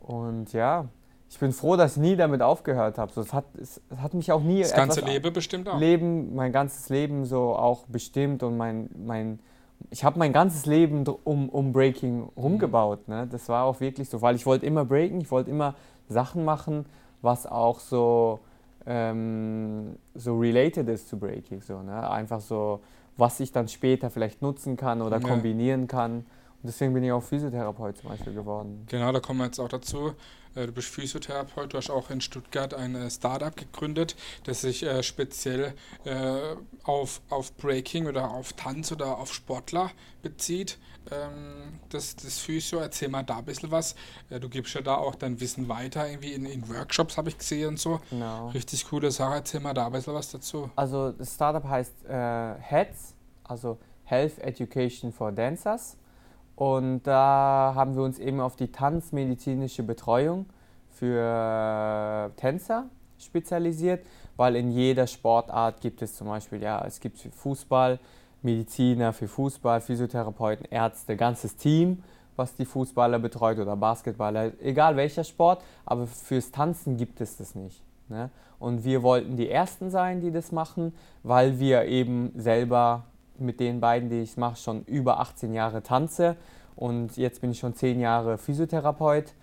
Und 0.00 0.54
ja, 0.54 0.88
ich 1.30 1.38
bin 1.38 1.52
froh, 1.52 1.76
dass 1.76 1.96
ich 1.96 2.02
nie 2.02 2.16
damit 2.16 2.42
aufgehört 2.42 2.98
habe. 2.98 3.12
So, 3.12 3.20
es, 3.20 3.32
hat, 3.32 3.44
es, 3.60 3.80
es 3.90 3.98
hat 3.98 4.14
mich 4.14 4.30
auch 4.30 4.42
nie 4.42 4.62
Das 4.62 4.74
ganze 4.74 5.00
Leben 5.00 5.32
bestimmt 5.32 5.68
auch. 5.68 5.78
Leben, 5.78 6.34
mein 6.34 6.52
ganzes 6.52 6.88
Leben 6.88 7.24
so 7.24 7.56
auch 7.56 7.86
bestimmt 7.86 8.42
und 8.42 8.56
mein, 8.56 8.88
mein 8.96 9.40
ich 9.90 10.04
habe 10.04 10.18
mein 10.18 10.32
ganzes 10.32 10.66
Leben 10.66 11.06
um, 11.24 11.48
um 11.48 11.72
Breaking 11.72 12.28
rumgebaut. 12.36 13.08
Ne? 13.08 13.26
Das 13.30 13.48
war 13.48 13.64
auch 13.64 13.80
wirklich 13.80 14.08
so, 14.08 14.22
weil 14.22 14.36
ich 14.36 14.46
wollte 14.46 14.66
immer 14.66 14.84
breaken, 14.84 15.20
ich 15.20 15.30
wollte 15.30 15.50
immer 15.50 15.74
Sachen 16.08 16.44
machen, 16.44 16.86
was 17.22 17.46
auch 17.46 17.80
so, 17.80 18.40
ähm, 18.86 19.96
so 20.14 20.38
related 20.38 20.88
ist 20.88 21.08
zu 21.08 21.18
Breaking. 21.18 21.60
So, 21.62 21.82
ne? 21.82 22.08
Einfach 22.10 22.40
so, 22.40 22.80
was 23.16 23.40
ich 23.40 23.52
dann 23.52 23.68
später 23.68 24.10
vielleicht 24.10 24.42
nutzen 24.42 24.76
kann 24.76 25.02
oder 25.02 25.20
kombinieren 25.20 25.86
kann. 25.86 26.16
Und 26.16 26.68
deswegen 26.68 26.94
bin 26.94 27.04
ich 27.04 27.12
auch 27.12 27.22
Physiotherapeut 27.22 27.98
zum 27.98 28.10
Beispiel 28.10 28.34
geworden. 28.34 28.86
Genau, 28.88 29.12
da 29.12 29.20
kommen 29.20 29.40
wir 29.40 29.46
jetzt 29.46 29.60
auch 29.60 29.68
dazu. 29.68 30.12
Äh, 30.54 30.66
Du 30.66 30.72
bist 30.72 30.88
Physiotherapeut, 30.88 31.72
du 31.72 31.78
hast 31.78 31.90
auch 31.90 32.10
in 32.10 32.20
Stuttgart 32.20 32.74
ein 32.74 32.94
äh, 32.94 33.10
Startup 33.10 33.54
gegründet, 33.54 34.16
das 34.44 34.62
sich 34.62 34.82
äh, 34.82 35.02
speziell 35.02 35.74
auf, 36.84 37.20
auf 37.30 37.56
Breaking 37.56 38.06
oder 38.06 38.30
auf 38.30 38.52
Tanz 38.52 38.92
oder 38.92 39.18
auf 39.18 39.32
Sportler 39.32 39.90
bezieht. 40.22 40.78
Ähm, 41.10 41.80
das, 41.88 42.16
das 42.16 42.38
Physio, 42.38 42.78
erzähl 42.78 43.08
mal 43.08 43.22
da 43.22 43.38
ein 43.38 43.44
bisschen 43.44 43.70
was. 43.70 43.94
Du 44.28 44.48
gibst 44.48 44.74
ja 44.74 44.80
da 44.80 44.96
auch 44.96 45.14
dein 45.14 45.40
Wissen 45.40 45.68
weiter, 45.68 46.08
irgendwie 46.08 46.32
in, 46.32 46.46
in 46.46 46.68
Workshops 46.68 47.16
habe 47.16 47.28
ich 47.28 47.38
gesehen 47.38 47.70
und 47.70 47.80
so. 47.80 48.00
Genau. 48.10 48.48
Richtig 48.48 48.86
coole 48.88 49.10
Sache, 49.10 49.34
erzähl 49.34 49.60
mal 49.60 49.74
da 49.74 49.86
ein 49.86 49.92
bisschen 49.92 50.14
was 50.14 50.30
dazu. 50.30 50.70
Also 50.76 51.12
das 51.12 51.34
Startup 51.34 51.64
heißt 51.64 52.04
äh, 52.06 52.54
HEADS, 52.60 53.14
also 53.44 53.78
Health 54.04 54.38
Education 54.38 55.12
for 55.12 55.32
Dancers. 55.32 55.96
Und 56.56 57.02
da 57.02 57.72
haben 57.74 57.96
wir 57.96 58.02
uns 58.02 58.18
eben 58.18 58.40
auf 58.40 58.56
die 58.56 58.70
tanzmedizinische 58.70 59.82
Betreuung 59.82 60.46
für 60.90 62.30
Tänzer 62.36 62.86
spezialisiert, 63.18 64.04
weil 64.36 64.56
in 64.56 64.70
jeder 64.70 65.06
Sportart 65.06 65.80
gibt 65.80 66.02
es 66.02 66.14
zum 66.14 66.28
Beispiel, 66.28 66.62
ja, 66.62 66.84
es 66.86 67.00
gibt 67.00 67.18
Fußball, 67.18 67.98
Mediziner 68.42 69.12
für 69.12 69.26
Fußball, 69.26 69.80
Physiotherapeuten, 69.80 70.66
Ärzte, 70.70 71.16
ganzes 71.16 71.56
Team, 71.56 72.02
was 72.36 72.54
die 72.54 72.64
Fußballer 72.64 73.18
betreut 73.18 73.58
oder 73.58 73.76
Basketballer, 73.76 74.52
egal 74.60 74.96
welcher 74.96 75.24
Sport, 75.24 75.62
aber 75.86 76.06
fürs 76.06 76.50
Tanzen 76.50 76.96
gibt 76.96 77.20
es 77.20 77.36
das 77.36 77.54
nicht. 77.54 77.82
Ne? 78.08 78.30
Und 78.58 78.84
wir 78.84 79.02
wollten 79.02 79.36
die 79.36 79.48
Ersten 79.48 79.90
sein, 79.90 80.20
die 80.20 80.30
das 80.30 80.52
machen, 80.52 80.94
weil 81.22 81.58
wir 81.58 81.84
eben 81.84 82.32
selber 82.36 83.04
mit 83.38 83.60
den 83.60 83.80
beiden, 83.80 84.08
die 84.08 84.20
ich 84.20 84.36
mache, 84.36 84.56
schon 84.56 84.84
über 84.84 85.20
18 85.20 85.52
Jahre 85.52 85.82
tanze 85.82 86.36
und 86.76 87.16
jetzt 87.16 87.40
bin 87.40 87.50
ich 87.50 87.58
schon 87.58 87.74
10 87.74 88.00
Jahre 88.00 88.38
Physiotherapeut 88.38 89.34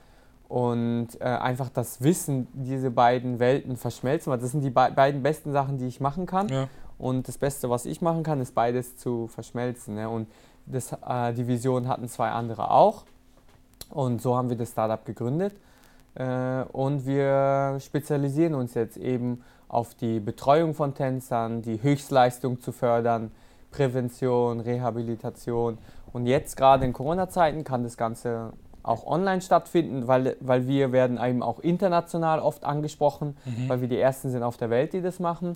und 0.47 1.09
äh, 1.21 1.23
einfach 1.23 1.69
das 1.69 2.01
Wissen, 2.01 2.47
diese 2.53 2.91
beiden 2.91 3.39
Welten 3.39 3.77
verschmelzen, 3.77 4.31
weil 4.31 4.39
das 4.39 4.51
sind 4.51 4.61
die 4.61 4.69
be 4.69 4.91
beiden 4.93 5.23
besten 5.23 5.53
Sachen, 5.53 5.77
die 5.77 5.87
ich 5.87 6.01
machen 6.01 6.25
kann. 6.25 6.49
Ja. 6.49 6.67
Und 6.97 7.27
das 7.27 7.37
Beste, 7.37 7.69
was 7.69 7.85
ich 7.85 8.01
machen 8.01 8.21
kann, 8.23 8.41
ist 8.41 8.53
beides 8.53 8.97
zu 8.97 9.27
verschmelzen. 9.27 9.95
Ne? 9.95 10.09
Und 10.09 10.27
das, 10.65 10.91
äh, 10.91 11.33
die 11.33 11.47
Vision 11.47 11.87
hatten 11.87 12.07
zwei 12.09 12.29
andere 12.29 12.69
auch. 12.69 13.05
Und 13.89 14.21
so 14.21 14.35
haben 14.35 14.49
wir 14.49 14.57
das 14.57 14.71
Startup 14.71 15.03
gegründet. 15.05 15.53
Äh, 16.15 16.63
und 16.73 17.05
wir 17.05 17.77
spezialisieren 17.79 18.53
uns 18.53 18.73
jetzt 18.73 18.97
eben 18.97 19.43
auf 19.69 19.95
die 19.95 20.19
Betreuung 20.19 20.73
von 20.73 20.93
Tänzern, 20.93 21.61
die 21.61 21.81
Höchstleistung 21.81 22.59
zu 22.59 22.73
fördern, 22.73 23.31
Prävention, 23.71 24.59
Rehabilitation. 24.59 25.77
Und 26.13 26.27
jetzt 26.27 26.57
gerade 26.57 26.85
in 26.85 26.93
Corona-Zeiten 26.93 27.63
kann 27.63 27.83
das 27.83 27.97
Ganze 27.97 28.53
auch 28.83 29.05
online 29.05 29.41
stattfinden, 29.41 30.07
weil, 30.07 30.35
weil 30.39 30.67
wir 30.67 30.91
werden 30.91 31.19
eben 31.23 31.43
auch 31.43 31.59
international 31.59 32.39
oft 32.39 32.63
angesprochen, 32.63 33.37
mhm. 33.45 33.69
weil 33.69 33.81
wir 33.81 33.87
die 33.87 33.99
Ersten 33.99 34.29
sind 34.29 34.43
auf 34.43 34.57
der 34.57 34.69
Welt, 34.69 34.93
die 34.93 35.01
das 35.01 35.19
machen. 35.19 35.53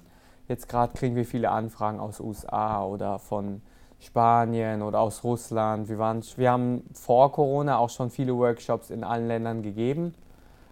Jetzt 0.48 0.70
gerade 0.70 0.94
kriegen 0.94 1.16
wir 1.16 1.26
viele 1.26 1.50
Anfragen 1.50 2.00
aus 2.00 2.20
USA 2.20 2.84
oder 2.84 3.18
von 3.20 3.62
Spanien 4.00 4.84
oder 4.84 5.00
aus 5.00 5.24
Russland. 5.24 5.90
Wir, 5.90 5.98
waren, 5.98 6.24
wir 6.36 6.52
haben 6.52 6.84
vor 6.94 7.32
Corona 7.32 7.78
auch 7.78 7.90
schon 7.90 8.12
viele 8.12 8.36
Workshops 8.36 8.92
in 8.92 9.04
allen 9.04 9.28
Ländern 9.28 9.64
gegeben. 9.64 10.14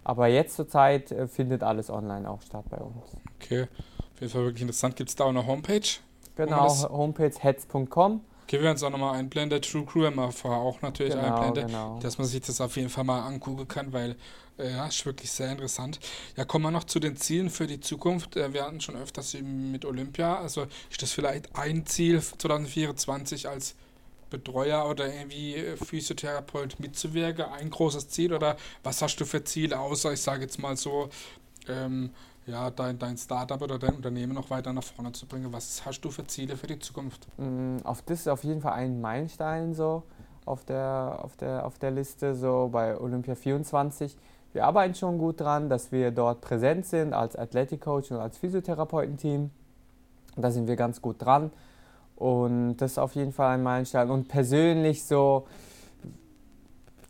Aber 0.04 0.28
jetzt 0.28 0.56
zur 0.56 0.68
Zeit 0.68 1.10
äh, 1.10 1.26
findet 1.26 1.62
alles 1.62 1.90
online 1.90 2.28
auch 2.28 2.42
statt 2.42 2.66
bei 2.68 2.76
uns. 2.76 3.16
Okay, 3.40 3.62
auf 4.12 4.20
jeden 4.20 4.32
Fall 4.32 4.42
wirklich 4.42 4.62
interessant. 4.62 4.96
Gibt 4.96 5.10
es 5.10 5.16
da 5.16 5.24
auch 5.24 5.30
eine 5.30 5.46
Homepage? 5.46 5.80
Genau, 6.36 6.68
Homepage 6.90 7.32
heads.com. 7.38 8.20
Okay, 8.44 8.58
wir 8.58 8.64
werden 8.64 8.76
es 8.76 8.82
auch 8.82 8.90
nochmal 8.90 9.16
einblenden. 9.16 9.62
True 9.62 9.86
Crew 9.86 10.04
haben 10.04 10.16
wir 10.16 10.30
vorher 10.30 10.60
auch 10.60 10.82
natürlich 10.82 11.14
genau, 11.14 11.34
einblenden, 11.34 11.68
genau. 11.68 11.98
dass 12.00 12.18
man 12.18 12.26
sich 12.26 12.42
das 12.42 12.60
auf 12.60 12.76
jeden 12.76 12.90
Fall 12.90 13.04
mal 13.04 13.22
angucken 13.22 13.66
kann, 13.66 13.92
weil 13.92 14.16
äh, 14.58 14.70
ja, 14.70 14.86
ist 14.86 15.06
wirklich 15.06 15.30
sehr 15.30 15.50
interessant. 15.50 15.98
Ja, 16.36 16.44
kommen 16.44 16.64
wir 16.64 16.70
noch 16.70 16.84
zu 16.84 17.00
den 17.00 17.16
Zielen 17.16 17.48
für 17.48 17.66
die 17.66 17.80
Zukunft. 17.80 18.36
Äh, 18.36 18.52
wir 18.52 18.64
hatten 18.64 18.80
schon 18.80 18.96
öfters 18.96 19.34
mit 19.34 19.84
Olympia. 19.84 20.38
Also 20.38 20.66
ist 20.90 21.00
das 21.00 21.12
vielleicht 21.12 21.56
ein 21.56 21.86
Ziel 21.86 22.20
2024 22.20 23.48
als 23.48 23.76
Betreuer 24.28 24.88
oder 24.88 25.12
irgendwie 25.12 25.62
Physiotherapeut 25.82 26.80
mitzuwirken? 26.80 27.46
Ein 27.46 27.70
großes 27.70 28.10
Ziel 28.10 28.34
oder 28.34 28.56
was 28.82 29.00
hast 29.00 29.16
du 29.16 29.24
für 29.24 29.42
Ziele, 29.42 29.78
außer 29.78 30.12
ich 30.12 30.20
sage 30.20 30.42
jetzt 30.42 30.58
mal 30.58 30.76
so, 30.76 31.08
ähm, 31.68 32.10
ja, 32.46 32.70
dein, 32.70 32.98
dein 32.98 33.16
Startup 33.16 33.60
oder 33.60 33.78
dein 33.78 33.94
Unternehmen 33.94 34.34
noch 34.34 34.50
weiter 34.50 34.72
nach 34.72 34.82
vorne 34.82 35.12
zu 35.12 35.26
bringen. 35.26 35.52
Was 35.52 35.84
hast 35.86 36.00
du 36.00 36.10
für 36.10 36.26
Ziele 36.26 36.56
für 36.56 36.66
die 36.66 36.78
Zukunft? 36.78 37.26
Mm, 37.38 37.78
auf 37.84 38.02
das 38.02 38.20
ist 38.20 38.28
auf 38.28 38.44
jeden 38.44 38.60
Fall 38.60 38.72
ein 38.74 39.00
Meilenstein 39.00 39.74
so 39.74 40.02
auf 40.44 40.64
der, 40.64 41.20
auf 41.22 41.36
der, 41.36 41.64
auf 41.64 41.78
der 41.78 41.90
Liste, 41.90 42.34
so 42.34 42.68
bei 42.70 42.98
Olympia 42.98 43.34
24. 43.34 44.16
Wir 44.52 44.66
arbeiten 44.66 44.94
schon 44.94 45.18
gut 45.18 45.40
dran, 45.40 45.68
dass 45.68 45.90
wir 45.90 46.10
dort 46.10 46.40
präsent 46.40 46.86
sind 46.86 47.12
als 47.12 47.34
Athletic 47.34 47.80
Coach 47.80 48.10
und 48.10 48.18
als 48.18 48.38
Physiotherapeutenteam. 48.38 49.50
Da 50.36 50.50
sind 50.50 50.68
wir 50.68 50.76
ganz 50.76 51.00
gut 51.00 51.16
dran. 51.24 51.50
Und 52.16 52.76
das 52.76 52.92
ist 52.92 52.98
auf 52.98 53.14
jeden 53.14 53.32
Fall 53.32 53.54
ein 53.54 53.62
Meilenstein. 53.62 54.10
Und 54.10 54.28
persönlich 54.28 55.04
so 55.04 55.46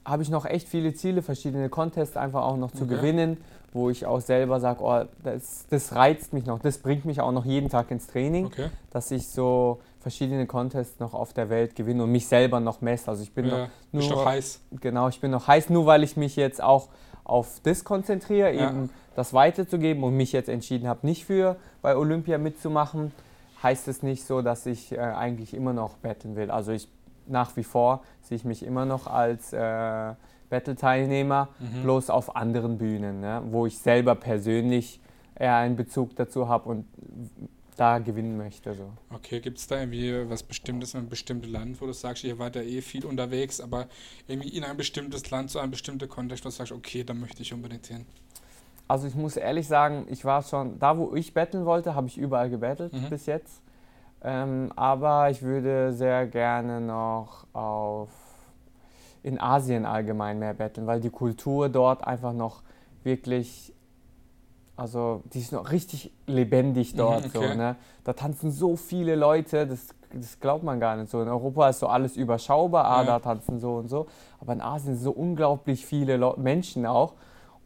habe 0.05 0.23
ich 0.23 0.31
noch 0.31 0.47
echt 0.47 0.69
viele 0.69 0.95
Ziele, 0.95 1.23
verschiedene 1.23 1.69
Contests 1.69 2.17
einfach 2.17 2.43
auch 2.45 2.57
noch 2.57 2.71
zu 2.71 2.85
okay. 2.85 2.97
gewinnen 2.97 3.39
wo 3.75 3.91
ich 3.91 4.07
auch 4.07 4.21
selber 4.21 4.61
sage, 4.61 4.83
oh, 4.83 5.05
das, 5.23 5.67
das 5.69 5.95
reizt 5.95 6.33
mich 6.33 6.47
noch, 6.47 6.61
das 6.61 6.79
bringt 6.79 7.05
mich 7.05 7.21
auch 7.21 7.33
noch 7.33 7.45
jeden 7.45 7.69
Tag 7.69 7.91
ins 7.91 8.07
Training, 8.07 8.47
okay. 8.47 8.69
dass 8.91 9.11
ich 9.11 9.29
so 9.29 9.81
verschiedene 10.01 10.47
Contests 10.47 11.01
noch 11.01 11.13
auf 11.13 11.33
der 11.33 11.51
Welt 11.51 11.75
gewinne 11.75 12.05
und 12.05 12.13
mich 12.13 12.27
selber 12.29 12.61
noch 12.61 12.81
messe. 12.81 13.09
Also 13.11 13.25
ich 13.25 13.33
bin 13.33 13.47
ja, 13.47 13.59
noch, 13.59 13.69
nur, 13.91 14.09
noch 14.09 14.25
heiß. 14.25 14.61
Genau, 14.81 15.09
ich 15.09 15.21
bin 15.21 15.33
noch 15.33 15.49
heiß, 15.49 15.71
nur 15.71 15.87
weil 15.87 16.05
ich 16.05 16.17
mich 16.17 16.37
jetzt 16.37 16.63
auch 16.63 16.89
auf 17.25 17.61
das 17.65 17.85
konzentriere, 17.85 18.53
ja. 18.53 18.71
eben 18.71 18.91
das 19.17 19.35
weiterzugeben 19.35 20.05
und 20.05 20.17
mich 20.17 20.33
jetzt 20.33 20.49
entschieden 20.49 20.89
habe, 20.89 21.07
nicht 21.07 21.25
für 21.25 21.57
bei 21.83 21.97
Olympia 21.97 22.39
mitzumachen, 22.39 23.13
heißt 23.63 23.89
es 23.89 24.03
nicht 24.03 24.25
so, 24.25 24.41
dass 24.41 24.67
ich 24.67 24.93
äh, 24.93 24.99
eigentlich 24.99 25.53
immer 25.53 25.73
noch 25.73 25.97
betteln 25.97 26.37
will. 26.37 26.51
Also 26.51 26.73
ich 26.73 26.89
nach 27.27 27.57
wie 27.57 27.65
vor 27.65 28.03
sehe 28.23 28.37
ich 28.37 28.45
mich 28.45 28.65
immer 28.65 28.85
noch 28.85 29.07
als 29.07 29.53
äh, 29.53 30.13
Battle-Teilnehmer, 30.55 31.49
mhm. 31.59 31.83
bloß 31.83 32.11
auf 32.11 32.37
anderen 32.37 32.79
Bühnen, 32.79 33.21
ne? 33.21 33.43
wo 33.51 33.67
ich 33.67 33.77
selber 33.79 34.15
persönlich 34.15 35.01
eher 35.35 35.57
einen 35.57 35.75
Bezug 35.75 36.15
dazu 36.15 36.49
habe 36.49 36.69
und 36.69 36.87
da 37.77 37.99
gewinnen 37.99 38.37
möchte. 38.37 38.73
So. 38.75 38.93
Okay, 39.11 39.41
gibt 39.41 39.59
es 39.59 39.67
da 39.67 39.81
irgendwie 39.81 40.31
was 40.31 40.45
Bestimmtes 40.45 40.95
in 40.95 41.01
einem 41.01 41.09
bestimmten 41.09 41.51
Land, 41.51 41.81
wo 41.81 41.87
du 41.87 41.93
sagst, 41.93 42.23
ihr 42.23 42.39
wart 42.39 42.55
ja 42.55 42.63
eh 42.63 42.83
viel 42.83 43.05
unterwegs, 43.05 43.61
aber 43.61 43.89
irgendwie 44.29 44.51
in 44.51 44.63
ein 44.63 44.77
bestimmtes 44.77 45.29
Land, 45.33 45.51
so 45.51 45.59
ein 45.59 45.73
bestimmter 45.73 46.07
Kontext, 46.07 46.45
wo 46.45 46.51
du 46.51 46.55
sagst, 46.55 46.71
okay, 46.71 47.03
da 47.03 47.15
möchte 47.15 47.43
ich 47.43 47.53
unbedingt 47.53 47.87
hin? 47.87 48.07
Also 48.87 49.09
ich 49.09 49.17
muss 49.17 49.37
ehrlich 49.37 49.67
sagen, 49.67 50.07
ich 50.09 50.25
war 50.25 50.43
schon, 50.43 50.79
da 50.79 50.97
wo 50.97 51.17
ich 51.17 51.35
betteln 51.35 51.65
wollte, 51.65 51.97
habe 51.97 52.07
ich 52.07 52.17
überall 52.17 52.49
gebettelt 52.49 52.93
mhm. 52.93 53.11
bis 53.11 53.27
jetzt. 53.27 53.61
Ähm, 54.23 54.71
aber 54.77 55.31
ich 55.31 55.43
würde 55.43 55.93
sehr 55.93 56.29
gerne 56.29 56.81
noch 56.81 57.45
auf 57.53 58.11
in 59.25 59.41
Asien 59.41 59.87
allgemein 59.87 60.39
mehr 60.39 60.53
betteln, 60.53 60.87
weil 60.87 61.01
die 61.01 61.11
Kultur 61.11 61.71
dort 61.71 62.07
einfach 62.07 62.35
noch 62.35 62.63
wirklich, 63.05 63.73
also 64.77 65.23
die 65.33 65.41
ist 65.41 65.51
noch 65.51 65.73
richtig 65.73 66.13
lebendig 66.27 66.93
mhm, 66.93 66.99
dort. 66.99 67.25
Okay. 67.25 67.49
So, 67.49 67.55
ne? 67.55 67.77
Da 68.05 68.13
tanzen 68.13 68.51
so 68.51 68.77
viele 68.77 69.17
Leute, 69.17 69.67
das, 69.67 69.89
das 70.13 70.39
glaubt 70.41 70.63
man 70.63 70.79
gar 70.79 70.97
nicht 70.97 71.11
so. 71.11 71.23
In 71.23 71.29
Europa 71.29 71.71
ist 71.71 71.79
so 71.79 71.87
alles 71.87 72.19
überschaubar, 72.19 72.85
ah, 72.85 73.01
ja. 73.01 73.07
da 73.07 73.19
tanzen 73.19 73.61
so 73.61 73.77
und 73.77 73.89
so. 73.89 74.07
Aber 74.41 74.53
in 74.53 74.61
Asien 74.61 74.95
sind 74.95 75.05
so 75.05 75.13
unglaublich 75.13 75.87
viele 75.87 76.19
Le 76.19 76.35
Menschen 76.37 76.85
auch. 76.85 77.15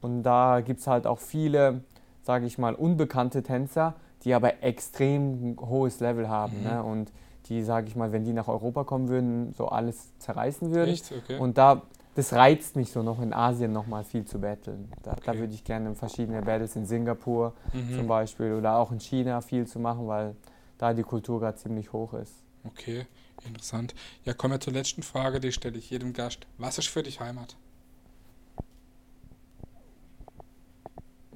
Und 0.01 0.23
da 0.23 0.61
gibt 0.61 0.79
es 0.79 0.87
halt 0.87 1.09
auch 1.09 1.19
viele, 1.19 1.83
sage 2.23 2.47
ich 2.47 2.57
mal, 2.57 2.77
unbekannte 2.77 3.43
Tänzer, 3.43 3.95
die 4.23 4.33
aber 4.33 4.63
extrem 4.63 5.57
hohes 5.61 5.99
Level 5.99 6.29
haben. 6.29 6.61
Mhm. 6.61 6.65
Ne? 6.65 6.83
Und 6.85 7.13
die, 7.49 7.63
sage 7.63 7.89
ich 7.89 7.97
mal, 7.97 8.13
wenn 8.13 8.25
die 8.25 8.33
nach 8.33 8.49
Europa 8.49 8.85
kommen 8.85 9.09
würden, 9.09 9.53
so 9.55 9.69
alles 9.69 10.17
zerreißen 10.19 10.73
würden. 10.73 10.93
Echt? 10.93 11.13
Okay. 11.13 11.39
Und 11.39 11.59
da, 11.59 11.83
das 12.15 12.33
reizt 12.33 12.77
mich 12.77 12.91
so 12.91 13.03
noch 13.03 13.21
in 13.21 13.33
Asien 13.33 13.73
nochmal 13.73 14.05
viel 14.05 14.25
zu 14.25 14.41
battlen. 14.41 14.91
Da, 15.03 15.13
okay. 15.13 15.23
da 15.25 15.39
würde 15.39 15.55
ich 15.55 15.65
gerne 15.65 15.95
verschiedene 15.95 16.43
Battles 16.43 16.77
in 16.77 16.87
Singapur 16.87 17.55
mhm. 17.73 17.97
zum 17.97 18.07
Beispiel 18.07 18.53
oder 18.55 18.77
auch 18.77 18.93
in 18.93 19.01
China 19.01 19.41
viel 19.41 19.67
zu 19.67 19.79
machen, 19.79 20.07
weil 20.07 20.35
da 20.79 20.95
die 20.95 21.03
Kultur 21.03 21.41
gerade 21.41 21.57
ziemlich 21.57 21.93
hoch 21.93 22.15
ist. 22.15 22.33
Okay, 22.65 23.07
interessant. 23.45 23.95
Ja, 24.25 24.35
kommen 24.35 24.55
wir 24.55 24.61
zur 24.61 24.73
letzten 24.73 25.03
Frage, 25.03 25.41
die 25.41 25.53
stelle 25.53 25.79
ich 25.79 25.91
jedem 25.91 26.13
Gast. 26.13 26.47
Was 26.57 26.79
ist 26.79 26.89
für 26.89 27.03
dich 27.03 27.21
Heimat? 27.21 27.57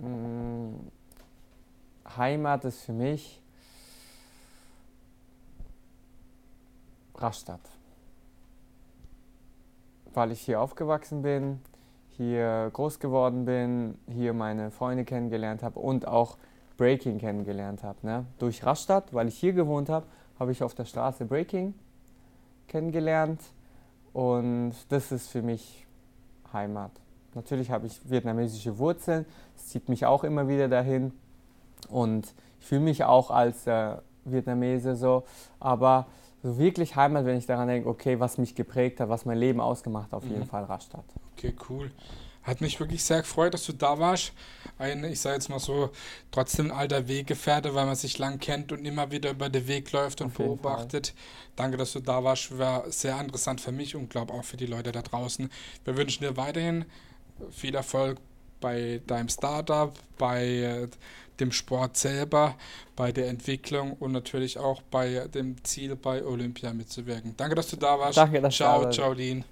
Mm, 0.00 0.74
Heimat 2.16 2.64
ist 2.64 2.82
für 2.82 2.92
mich 2.92 3.41
Rastatt. 7.22 7.60
Weil 10.14 10.32
ich 10.32 10.40
hier 10.40 10.60
aufgewachsen 10.60 11.22
bin, 11.22 11.60
hier 12.16 12.70
groß 12.72 12.98
geworden 12.98 13.44
bin, 13.44 13.98
hier 14.08 14.34
meine 14.34 14.70
Freunde 14.70 15.04
kennengelernt 15.04 15.62
habe 15.62 15.78
und 15.78 16.06
auch 16.06 16.36
Breaking 16.76 17.18
kennengelernt 17.18 17.82
habe. 17.82 17.98
Ne? 18.02 18.26
Durch 18.38 18.64
Rastatt, 18.64 19.14
weil 19.14 19.28
ich 19.28 19.38
hier 19.38 19.52
gewohnt 19.52 19.88
habe, 19.88 20.06
habe 20.38 20.52
ich 20.52 20.62
auf 20.62 20.74
der 20.74 20.84
Straße 20.84 21.24
Breaking 21.24 21.74
kennengelernt 22.68 23.40
und 24.12 24.74
das 24.88 25.12
ist 25.12 25.28
für 25.28 25.42
mich 25.42 25.86
Heimat. 26.52 26.90
Natürlich 27.34 27.70
habe 27.70 27.86
ich 27.86 28.00
vietnamesische 28.10 28.78
Wurzeln, 28.78 29.24
es 29.56 29.68
zieht 29.68 29.88
mich 29.88 30.04
auch 30.04 30.24
immer 30.24 30.48
wieder 30.48 30.68
dahin 30.68 31.12
und 31.88 32.34
ich 32.60 32.66
fühle 32.66 32.82
mich 32.82 33.04
auch 33.04 33.30
als 33.30 33.66
äh, 33.66 33.96
Vietnamese 34.24 34.96
so, 34.96 35.24
aber 35.60 36.06
so 36.42 36.58
wirklich 36.58 36.96
Heimat, 36.96 37.24
wenn 37.24 37.38
ich 37.38 37.46
daran 37.46 37.68
denke, 37.68 37.88
okay, 37.88 38.18
was 38.18 38.38
mich 38.38 38.54
geprägt 38.54 39.00
hat, 39.00 39.08
was 39.08 39.24
mein 39.24 39.38
Leben 39.38 39.60
ausgemacht 39.60 40.06
hat, 40.06 40.14
auf 40.14 40.24
jeden 40.24 40.40
mhm. 40.40 40.46
Fall 40.46 40.64
Rastatt. 40.64 41.04
Okay, 41.36 41.54
cool. 41.68 41.90
Hat 42.42 42.60
mich 42.60 42.80
wirklich 42.80 43.04
sehr 43.04 43.20
gefreut, 43.20 43.54
dass 43.54 43.64
du 43.66 43.72
da 43.72 44.00
warst. 44.00 44.32
Ein, 44.76 45.04
ich 45.04 45.20
sage 45.20 45.36
jetzt 45.36 45.48
mal 45.48 45.60
so, 45.60 45.90
trotzdem 46.32 46.72
ein 46.72 46.76
alter 46.76 47.06
Weggefährte, 47.06 47.72
weil 47.76 47.86
man 47.86 47.94
sich 47.94 48.18
lang 48.18 48.40
kennt 48.40 48.72
und 48.72 48.84
immer 48.84 49.12
wieder 49.12 49.30
über 49.30 49.48
den 49.48 49.68
Weg 49.68 49.92
läuft 49.92 50.20
und 50.22 50.34
beobachtet. 50.34 51.08
Fall. 51.08 51.16
Danke, 51.54 51.76
dass 51.76 51.92
du 51.92 52.00
da 52.00 52.24
warst. 52.24 52.58
War 52.58 52.90
sehr 52.90 53.20
interessant 53.20 53.60
für 53.60 53.70
mich 53.70 53.94
und 53.94 54.10
glaube 54.10 54.32
auch 54.34 54.42
für 54.42 54.56
die 54.56 54.66
Leute 54.66 54.90
da 54.90 55.02
draußen. 55.02 55.48
Wir 55.84 55.96
wünschen 55.96 56.24
dir 56.24 56.36
weiterhin 56.36 56.84
viel 57.52 57.76
Erfolg 57.76 58.18
bei 58.62 59.02
deinem 59.06 59.28
Startup, 59.28 59.92
bei 60.16 60.46
äh, 60.46 60.88
dem 61.38 61.52
Sport 61.52 61.96
selber, 61.98 62.54
bei 62.96 63.12
der 63.12 63.28
Entwicklung 63.28 63.92
und 63.94 64.12
natürlich 64.12 64.58
auch 64.58 64.80
bei 64.82 65.26
dem 65.34 65.62
Ziel, 65.64 65.96
bei 65.96 66.24
Olympia 66.24 66.72
mitzuwirken. 66.72 67.34
Danke, 67.36 67.54
dass 67.54 67.68
du 67.68 67.76
da 67.76 67.98
warst. 67.98 68.16
Danke, 68.16 68.40
dass 68.40 68.54
ciao, 68.54 68.76
du 68.76 68.78
da 68.78 68.86
warst. 68.86 68.98
ciao, 68.98 69.14
Dean. 69.14 69.44